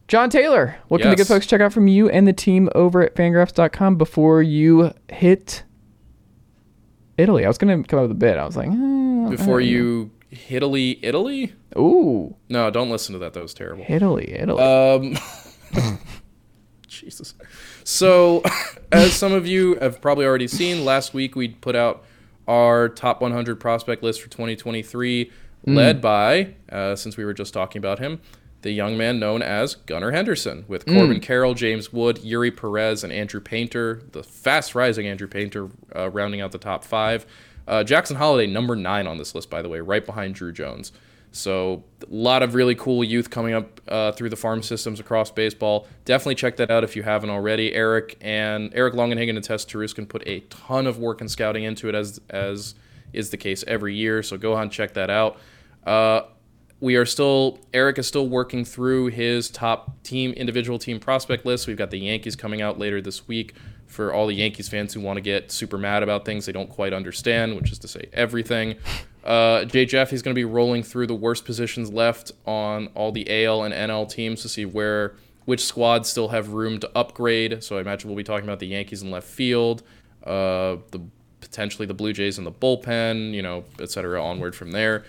[0.07, 3.01] Jon Tayler, what can the good folks check out from you and the team over
[3.01, 5.63] at Fangraphs.com before you hit
[7.17, 7.43] Italy?
[7.43, 8.37] I was gonna come up with a bit.
[8.37, 11.53] I was like, eh, Before you hit Italy, Italy?
[11.77, 13.33] ooh, No, don't listen to that.
[13.33, 13.83] That was terrible.
[13.87, 14.61] Italy, Italy.
[14.61, 15.17] Um,
[16.87, 17.33] Jesus.
[17.83, 18.43] So,
[18.91, 22.03] as some of you have probably already seen, last week we put out
[22.47, 25.31] our top 100 prospect list for 2023,
[25.65, 28.21] led by, uh, since we were just talking about him,
[28.65, 33.13] the young man known as Gunnar Henderson, with Corbin Carroll, James Wood, Eury Perez, and
[33.13, 37.27] Andrew Painter, the fast rising Andrew Painter, uh, rounding out the top five.
[37.67, 40.91] Uh, Jackson Holliday, number nine on this list, by the way, right behind Drew Jones.
[41.31, 45.29] So a lot of really cool youth coming up uh, through the farm systems across
[45.29, 45.87] baseball.
[46.03, 47.71] Definitely check that out if you haven't already.
[47.71, 51.87] Eric and Eric Longenhagen and Tess Taruskin put a ton of work and scouting into
[51.87, 52.73] it, as as
[53.13, 54.23] is the case every year.
[54.23, 55.37] So go on and check that out.
[56.79, 61.67] We are still Eric is still working through his top team individual team prospect list.
[61.67, 63.53] We've got the Yankees coming out later this week
[63.87, 66.69] for all the Yankees fans who want to get super mad about things they don't
[66.69, 68.75] quite understand, which is to say everything.
[69.23, 73.11] Uh, Jay Jaffe, he's going to be rolling through the worst positions left on all
[73.11, 75.15] the AL and NL teams to see where
[75.45, 77.63] which squads still have room to upgrade.
[77.63, 79.83] So I imagine we'll be talking about the Yankees in left field,
[80.23, 81.01] uh, the
[81.39, 85.05] potentially the Blue Jays in the bullpen, you know, et cetera, onward from there.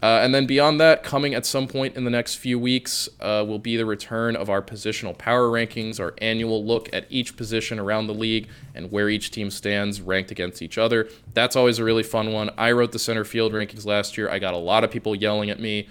[0.00, 3.44] Uh, and then beyond that, coming at some point in the next few weeks, uh,
[3.46, 7.80] will be the return of our positional power rankings, our annual look at each position
[7.80, 8.46] around the league
[8.76, 11.08] and where each team stands ranked against each other.
[11.34, 12.50] That's always a really fun one.
[12.56, 14.30] I wrote the center field rankings last year.
[14.30, 15.88] I got a lot of people yelling at me.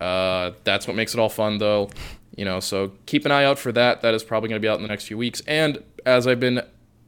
[0.00, 1.90] Uh, that's what makes it all fun, though.
[2.36, 4.00] You know, so keep an eye out for that.
[4.00, 5.42] That is probably going to be out in the next few weeks.
[5.46, 6.62] And as I've been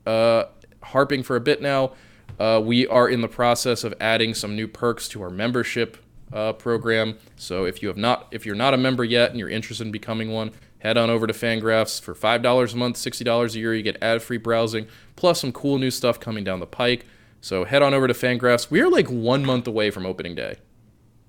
[0.05, 0.45] uh,
[0.83, 1.93] harping for a bit now,
[2.39, 5.97] uh, we are in the process of adding some new perks to our membership
[6.33, 7.19] uh, program.
[7.37, 9.93] So if you have not, if you're not a member yet and you're interested in
[9.93, 13.59] becoming one, head on over to Fangraphs for five dollars a month, sixty dollars a
[13.59, 13.75] year.
[13.75, 17.07] You get ad-free browsing plus some cool new stuff coming down the pike.
[17.41, 18.71] So head on over to Fangraphs.
[18.71, 20.57] We are like one month away from opening day.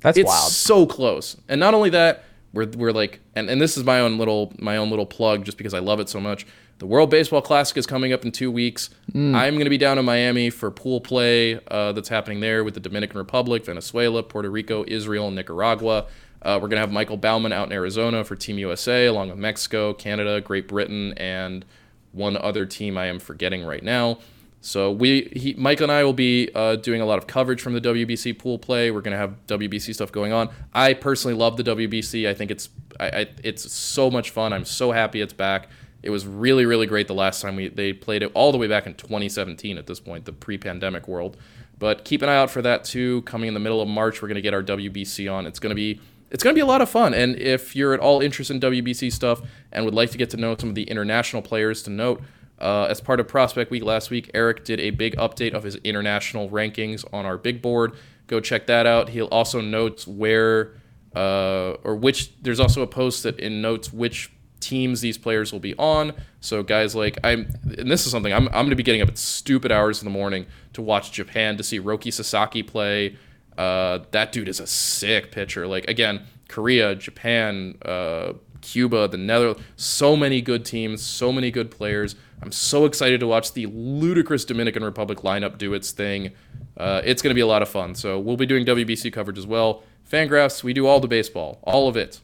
[0.02, 0.52] That's It's wild.
[0.52, 1.38] so close.
[1.48, 2.24] And not only that,
[2.54, 5.58] we're, we're like, and, and this is my own little my own little plug, just
[5.58, 6.46] because I love it so much.
[6.80, 8.90] The World Baseball Classic is coming up in two weeks.
[9.14, 9.36] Mm.
[9.36, 12.74] I'm going to be down in Miami for pool play uh, that's happening there with
[12.74, 16.08] the Dominican Republic, Venezuela, Puerto Rico, Israel, and Nicaragua.
[16.42, 19.38] Uh, we're going to have Michael Bauman out in Arizona for Team USA, along with
[19.38, 21.64] Mexico, Canada, Great Britain, and
[22.12, 24.20] one other team I am forgetting right now.
[24.66, 27.74] So we, he, Mike and I will be uh, doing a lot of coverage from
[27.74, 28.92] the WBC pool play.
[28.92, 30.50] We're gonna have WBC stuff going on.
[30.74, 32.30] I personally love the WBC.
[32.30, 34.54] I think it's, I, I, it's so much fun.
[34.54, 35.68] I'm so happy it's back.
[36.02, 38.68] It was really, really great the last time we they played it all the way
[38.68, 39.78] back in 2017.
[39.78, 41.36] At this point, the pre-pandemic world.
[41.78, 43.22] But keep an eye out for that too.
[43.24, 45.46] Coming in the middle of March, we're gonna get our WBC on.
[45.46, 46.00] It's gonna be
[46.32, 47.14] it's going to be a lot of fun.
[47.14, 50.38] And if you're at all interested in WBC stuff and would like to get to
[50.38, 52.24] know some of the international players to note,
[52.60, 55.76] uh, as part of Prospect Week last week, Eric did a big update of his
[55.78, 57.94] international rankings on our big board.
[58.28, 59.10] Go check that out.
[59.10, 60.74] He'll also note where
[61.16, 62.32] uh, or which.
[62.42, 64.32] There's also a post that in notes which
[64.64, 66.14] teams these players will be on.
[66.40, 69.10] So guys like I'm, and this is something I'm, I'm going to be getting up
[69.10, 73.18] at stupid hours in the morning to watch Japan to see Roki Sasaki play.
[73.58, 75.68] Uh, that dude is a sick pitcher.
[75.68, 81.70] Like again, Korea, Japan, uh, Cuba, the Netherlands, so many good teams, so many good
[81.70, 82.16] players.
[82.44, 86.32] I'm so excited to watch the ludicrous Dominican Republic lineup do its thing.
[86.78, 87.96] uh, it's going to be a lot of fun.
[87.96, 89.84] So we'll be doing WBC coverage as well.
[90.12, 92.20] Fangraphs, we do all the baseball, all of it,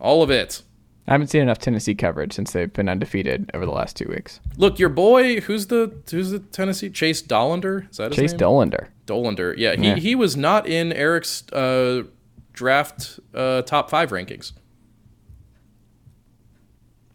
[0.00, 0.62] all of it.
[1.06, 4.40] I haven't seen enough Tennessee coverage since they've been undefeated over the last two weeks.
[4.56, 7.90] Look, your boy, who's the who's the Tennessee Chase Dollander?
[7.90, 8.40] Is that his Chase name?
[8.40, 8.88] Dollander.
[9.06, 9.54] Dollander.
[9.56, 9.96] Yeah, he, Yeah.
[9.96, 12.04] he was not in Eric's uh,
[12.52, 14.52] draft uh, top five rankings.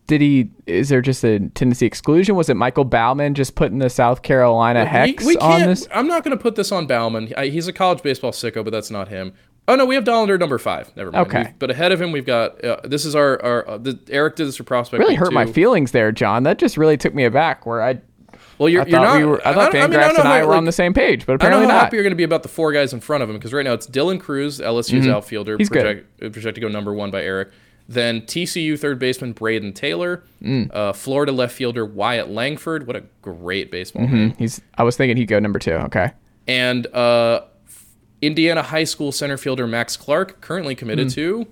[0.07, 0.49] Did he?
[0.67, 2.35] Is there just a Tennessee exclusion?
[2.35, 5.87] Was it Michael Bauman just putting the South Carolina hex we, we on this?
[5.91, 7.33] I'm not going to put this on Bauman.
[7.35, 9.33] I, he's a college baseball sicko, but that's not him.
[9.67, 10.95] Oh no, we have Dollander number five.
[10.95, 11.27] Never mind.
[11.27, 11.39] Okay.
[11.39, 14.35] We've- but ahead of him, we've got uh, this is our our uh, the, Eric
[14.35, 14.99] did this for prospect.
[14.99, 16.43] Really hurt my feelings there, Jon.
[16.43, 17.65] That just really took me aback.
[17.65, 17.99] Where I,
[18.59, 19.17] Well, you're, I you're thought not.
[19.17, 19.47] we were.
[19.47, 21.47] I thought Fangraphs don't know and I were on the same page, but I don't
[21.47, 23.29] apparently know how happy you're going to be about the four guys in front of
[23.31, 25.59] him because right now it's Dylan Crews, LSU's outfielder, Mm-hmm.
[25.61, 25.81] He's good.
[25.83, 27.49] project, uh, projected to go number one by Eric.
[27.87, 30.73] Then TCU third baseman Brayden Taylor, Mm.
[30.73, 32.87] uh, Florida left fielder Wyatt Langford.
[32.87, 34.33] What a great baseball name.
[34.39, 34.59] He's.
[34.77, 35.73] I was thinking he'd go number two.
[35.73, 36.11] Okay.
[36.47, 37.41] And uh,
[38.21, 41.13] Indiana high school center fielder Max Clark, currently committed Mm.
[41.15, 41.47] to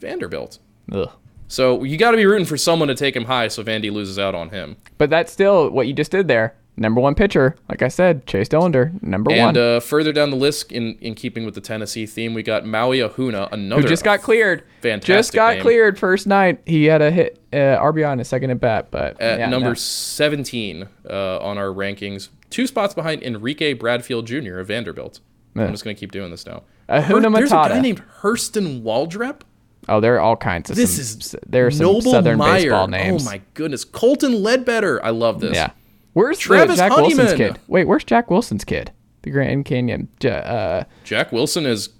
[0.00, 0.58] Vanderbilt.
[0.90, 1.10] Ugh.
[1.48, 4.18] So you got to be rooting for someone to take him high so Vandy loses
[4.18, 4.76] out on him.
[4.98, 6.54] But that's still what you just did there.
[6.74, 10.30] Number one pitcher, like I said, Chase Dollander, number And one, And uh, further down
[10.30, 13.88] the list, in, in keeping with the Tennessee theme, we got Maui Ahuna, another who
[13.88, 14.64] just got cleared.
[14.80, 15.62] fantastic Just got name.
[15.62, 16.62] cleared first night.
[16.64, 19.68] He had a hit uh, RBI on his second at bat, but at yeah, number
[19.68, 19.74] no.
[19.74, 24.58] 17 uh, on our rankings, two spots behind Enrique Bradfield Jr.
[24.58, 25.20] of Vanderbilt.
[25.54, 25.64] Yeah.
[25.64, 26.62] I'm just going to keep doing this now.
[26.88, 27.34] Ahuna Matata.
[27.34, 29.42] There's a guy named Hurston Waldrep.
[29.88, 30.76] Oh, there are all kinds of.
[30.76, 32.62] This some, is there are some Noble Southern Meyer.
[32.62, 33.26] baseball names.
[33.26, 35.04] Oh my goodness, Colton Ledbetter.
[35.04, 35.54] I love this.
[35.54, 35.72] Yeah.
[36.12, 37.58] Where's Travis Jack Wilson's kid?
[37.68, 38.90] Wait, where's Jack Wilson's kid?
[39.22, 40.08] The Grand Canyon.
[40.24, 41.90] Uh, Jack Wilson is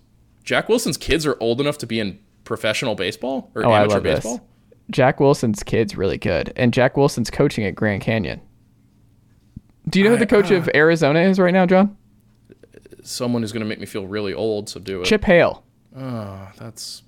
[0.44, 4.00] Jack Wilson's kids are old enough to be in professional baseball or oh, I amateur
[4.00, 4.38] baseball.
[4.38, 4.46] this.
[4.90, 8.40] Jack Wilson's kid's really good, and Jack Wilson's coaching at Grand Canyon.
[9.88, 11.96] Do you know who the coach uh, of Arizona is right now, Jon?
[13.02, 15.06] Someone who's going to make me feel really old, so do it.
[15.06, 15.64] Chip Hale.
[15.96, 17.02] Oh, that's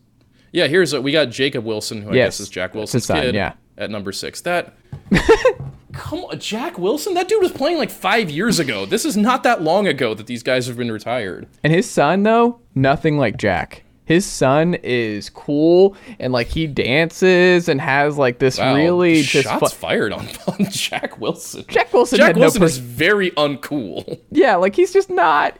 [0.52, 0.66] yeah.
[0.66, 3.34] Here's a, we got Jacob Wilson, who I Yes, guess is Jack Wilson's son, kid,
[3.34, 3.54] yeah.
[3.76, 4.40] at number six.
[4.42, 4.74] That
[5.94, 7.14] come on, Jack Wilson.
[7.14, 8.86] That dude was playing like five years ago.
[8.86, 11.46] This is not that long ago that these guys have been retired.
[11.62, 13.84] And his son, though, nothing like Jack.
[14.06, 19.44] His son is cool and like he dances and has like this Wow, really just
[19.48, 21.64] shots fu- fired on, on Jack Wilson.
[21.68, 24.20] Jack Wilson Jack Wilson no is very uncool.
[24.30, 25.56] Yeah, like he's just not.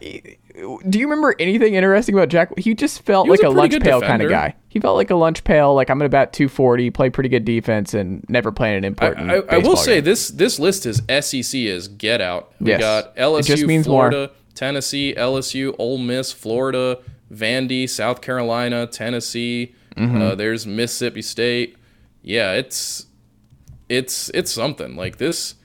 [0.55, 2.57] Do you remember anything interesting about Jack?
[2.57, 4.55] He just felt He like a a, lunch pail kind of guy.
[4.69, 5.75] He felt like a lunch pail.
[5.75, 9.31] Like I'm gonna bat 240, play pretty good defense, and never playing an important.
[9.31, 10.05] I, I will baseball say game.
[10.05, 12.53] this this list is SEC is get out.
[12.61, 12.81] We Yes.
[12.81, 14.11] got LSU, means more.
[14.11, 16.99] Florida, Tennessee, LSU, Ole Miss, Florida,
[17.33, 19.75] Vandy, South Carolina, Tennessee.
[19.97, 20.23] Mm-hmm.
[20.23, 21.77] Uh, there's Mississippi State.
[22.23, 23.07] Yeah, it's
[23.89, 25.57] it's it's something like this.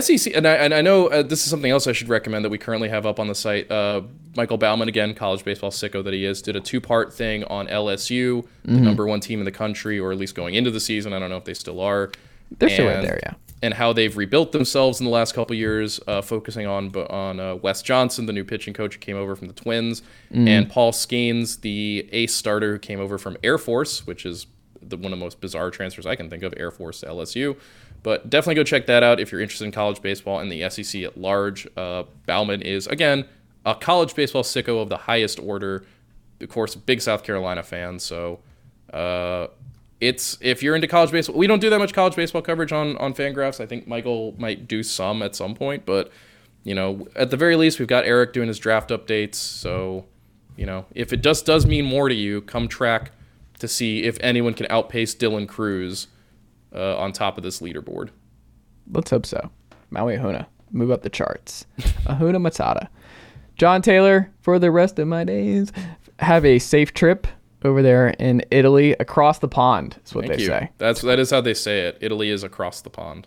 [0.00, 2.48] SEC, and I, and I know uh, this is something else I should recommend that
[2.50, 3.70] we currently have up on the site.
[3.70, 4.02] Uh,
[4.36, 7.66] Michael Bauman, again, college baseball sicko that he is, did a two part thing on
[7.68, 8.84] LSU, the Mm-hmm.
[8.84, 11.12] number one team in the country, or at least going into the season.
[11.12, 12.10] I don't know if they still are.
[12.58, 13.34] They're still right and- there, yeah.
[13.64, 17.54] And how they've rebuilt themselves in the last couple years, uh, focusing on on uh,
[17.56, 20.00] Wes Johnson, the new pitching coach who came over from the Twins,
[20.32, 20.48] Mm-hmm.
[20.48, 24.46] and Paul Skenes, the ace starter who came over from Air Force, which is
[24.80, 27.56] the, one of the most bizarre transfers I can think of, Air Force to LSU.
[28.02, 31.02] But definitely go check that out if you're interested in college baseball and the SEC
[31.02, 31.68] at large.
[31.76, 33.26] Uh, Bauman is again
[33.64, 35.84] a college baseball sicko of the highest order.
[36.40, 38.40] Of course, big South Carolina fan, so
[38.92, 39.46] uh,
[40.00, 41.36] it's if you're into college baseball.
[41.36, 43.60] We don't do that much college baseball coverage on on Fangraphs.
[43.60, 46.10] I think Michael might do some at some point, but
[46.64, 49.34] you know, at the very least, we've got Eric doing his draft updates.
[49.34, 50.04] So,
[50.56, 53.12] you know, if it just does mean more to you, come track
[53.58, 56.08] to see if anyone can outpace Dylan Crews
[56.74, 58.10] uh, on top of this leaderboard.
[58.90, 59.50] Let's hope so.
[59.90, 61.66] Maui Ahuna, move up the charts.
[62.06, 62.88] Ahuna Matata.
[63.56, 65.70] Jon Tayler, for the rest of my days,
[66.18, 67.26] have a safe trip
[67.64, 69.96] over there in Italy, across the pond.
[70.04, 70.48] Is what Thank they you.
[70.48, 70.70] say.
[70.78, 71.98] That's that is how they say it.
[72.00, 73.26] Italy is across the pond.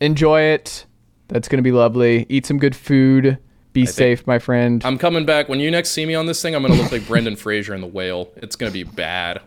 [0.00, 0.86] Enjoy it.
[1.28, 2.24] That's gonna be lovely.
[2.28, 3.38] Eat some good food.
[3.72, 4.82] Be safe, my friend.
[4.86, 5.50] I'm coming back.
[5.50, 7.82] When you next see me on this thing, I'm gonna look like Brendan Fraser in
[7.82, 8.30] The Whale.
[8.36, 9.40] It's gonna be bad.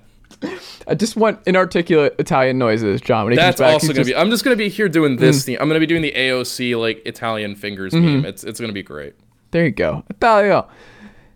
[0.88, 3.26] I just want inarticulate Italian noises, Jon.
[3.26, 4.16] When he That's back, also gonna just- be.
[4.16, 5.46] I'm just gonna be here doing this Mm.
[5.46, 5.58] theme.
[5.62, 8.06] I'm gonna be doing the AOC like Italian fingers Mm-hmm.
[8.06, 8.26] meme.
[8.26, 9.14] It's it's gonna be great.
[9.52, 10.04] There you go.
[10.10, 10.66] Italia.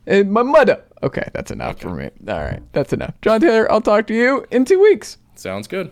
[0.07, 0.81] And my mother.
[1.01, 2.09] Okay, that's enough for me.
[2.27, 3.13] All right, that's enough.
[3.21, 5.17] Jon Tayler, I'll talk to you in two weeks.
[5.35, 5.91] Sounds good.